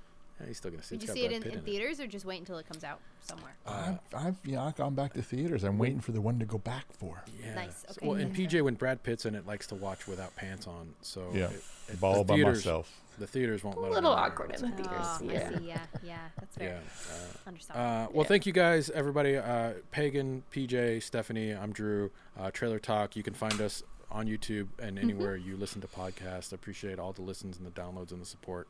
[0.41, 0.97] Yeah, he's still going to see.
[0.97, 1.65] Did you see it Brad in, Pitt in it.
[1.65, 3.55] theaters or just wait until it comes out somewhere?
[3.65, 5.63] Uh, I've, I've, yeah, I've gone back to theaters.
[5.63, 7.23] I'm waiting for the one to go back for.
[7.41, 7.53] Yeah.
[7.55, 8.07] Nice, So- okay.
[8.07, 10.93] Well, and PJ, when Brad Pitt's in it, likes to watch without pants on.
[11.01, 11.45] So Yeah.
[11.49, 12.97] it- it- All the by theaters- myself.
[13.19, 14.25] The theaters won't A let him little in there.
[14.25, 14.91] awkward in the theaters.
[14.99, 15.51] Oh, yeah.
[15.53, 15.65] I see.
[15.67, 16.79] Yeah, yeah, that's Yeah.
[16.79, 16.81] fair.
[17.11, 17.85] Uh, Understandable.
[17.89, 18.27] Uh, well, Yeah.
[18.29, 19.37] thank you guys, everybody.
[19.37, 22.09] Uh, Pagan, PJ, Stephanie, I'm Drew.
[22.39, 23.15] Uh, Trailer Talk.
[23.15, 25.09] You can find us on YouTube and Mm-hmm.
[25.09, 26.51] anywhere you listen to podcasts.
[26.51, 28.67] I appreciate all the listens and the downloads and the support.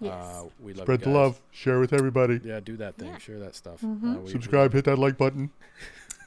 [0.00, 0.12] Yes.
[0.14, 1.40] Uh, we love Spread the love.
[1.50, 2.40] Share with everybody.
[2.44, 3.08] Yeah, do that thing.
[3.08, 3.18] Yeah.
[3.18, 3.80] Share that stuff.
[3.82, 4.16] Mhm.
[4.16, 4.72] Uh, we- Subscribe.
[4.72, 5.50] Hit that like button.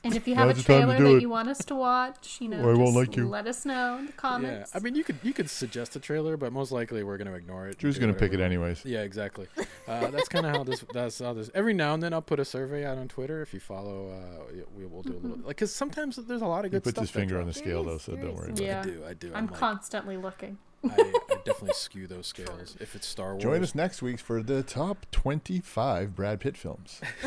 [0.06, 1.22] And if you have a Now's the time to trailer do that it.
[1.22, 3.26] you want us to watch, you know, Or I won't just like you.
[3.30, 4.44] let us know in the comments.
[4.50, 4.76] Yeah, comments.
[4.76, 7.36] I mean, you could you could suggest a trailer, but most likely we're going to
[7.36, 7.78] ignore it.
[7.78, 8.84] Drew's going to pick it anyways.
[8.84, 9.48] Yeah, exactly.
[9.88, 10.84] Uh, that's kind of how this.
[10.94, 11.50] That's how this.
[11.56, 13.42] Every now and then, I'll put a survey out on Twitter.
[13.42, 15.38] If you follow, uh, we will do a little.
[15.38, 17.04] Like, because sometimes there's a lot of He good puts stuff.
[17.06, 17.62] his that finger on the drops.
[17.62, 18.80] There scale, though, so don't worry some- about Yeah.
[18.82, 19.04] I do.
[19.08, 19.32] I do.
[19.34, 20.58] I'm like, constantly looking.
[20.86, 20.96] I,
[21.32, 22.76] I definitely skew those scales.
[22.80, 27.00] If it's Star Wars, Join us next week for the top 25 Brad Pitt films.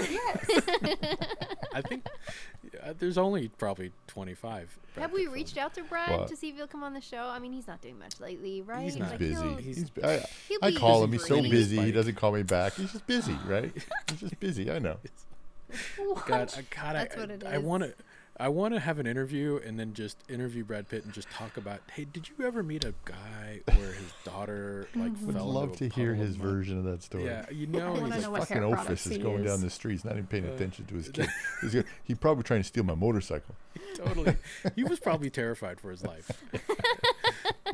[1.75, 2.07] I think
[2.83, 4.79] uh, there's only probably 25.
[4.95, 5.65] Brad Have we Pitt reached films.
[5.67, 6.29] out to Brad What?
[6.29, 7.29] to see if he'll come on the show?
[7.29, 8.83] I mean, he's not doing much lately, right?
[8.85, 9.11] He's not.
[9.11, 9.43] Like, busy.
[9.43, 11.13] he'll- He's- He's, I, he'll I be call him.
[11.13, 11.51] He's so free.
[11.51, 11.81] busy.
[11.83, 12.75] He doesn't call me back.
[12.75, 13.73] He's just busy, right?
[14.11, 14.71] He's just busy.
[14.71, 14.97] I know.
[16.27, 17.63] God, I, God, That's I, what it I is.
[17.63, 17.95] want to.
[18.39, 21.57] I want to have an interview and then just interview Brad Pitt and just talk
[21.57, 25.69] about, hey, did you ever meet a guy where his daughter like Would fell love
[25.71, 26.47] into to a hear puddle of his mud?
[26.47, 27.25] version of that story.
[27.25, 29.43] Yeah, you know, I wanna he's know like, what Fucking hair Ophis is he going
[29.45, 29.63] down use.
[29.63, 31.29] the streets, not even paying Uh, attention to his kid.
[31.63, 33.55] He's gonna, he probably trying to steal my motorcycle.
[33.97, 34.37] totally.
[34.75, 36.31] He was probably terrified for his life.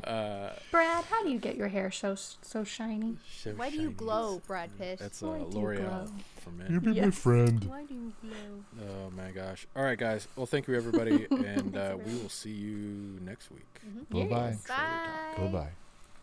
[0.05, 3.17] Uh, Brad, how do you get your hair so so shiny?
[3.41, 4.99] so Why do you glow, Brad Pitt?
[4.99, 6.07] That's uh, Why do you L'Oreal glow?
[6.41, 6.95] for You men.
[6.95, 7.65] be my friend.
[7.65, 8.85] Why do you glow?
[8.89, 9.67] Oh my gosh!
[9.77, 10.29] All right, guys.
[10.37, 13.81] Well, thank you everybody, and uh, we will see you next week.
[14.11, 14.57] Bye bye.
[14.69, 15.35] Bye.
[15.37, 15.69] Bye bye.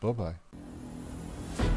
[0.02, 0.34] Bye
[1.58, 1.76] bye.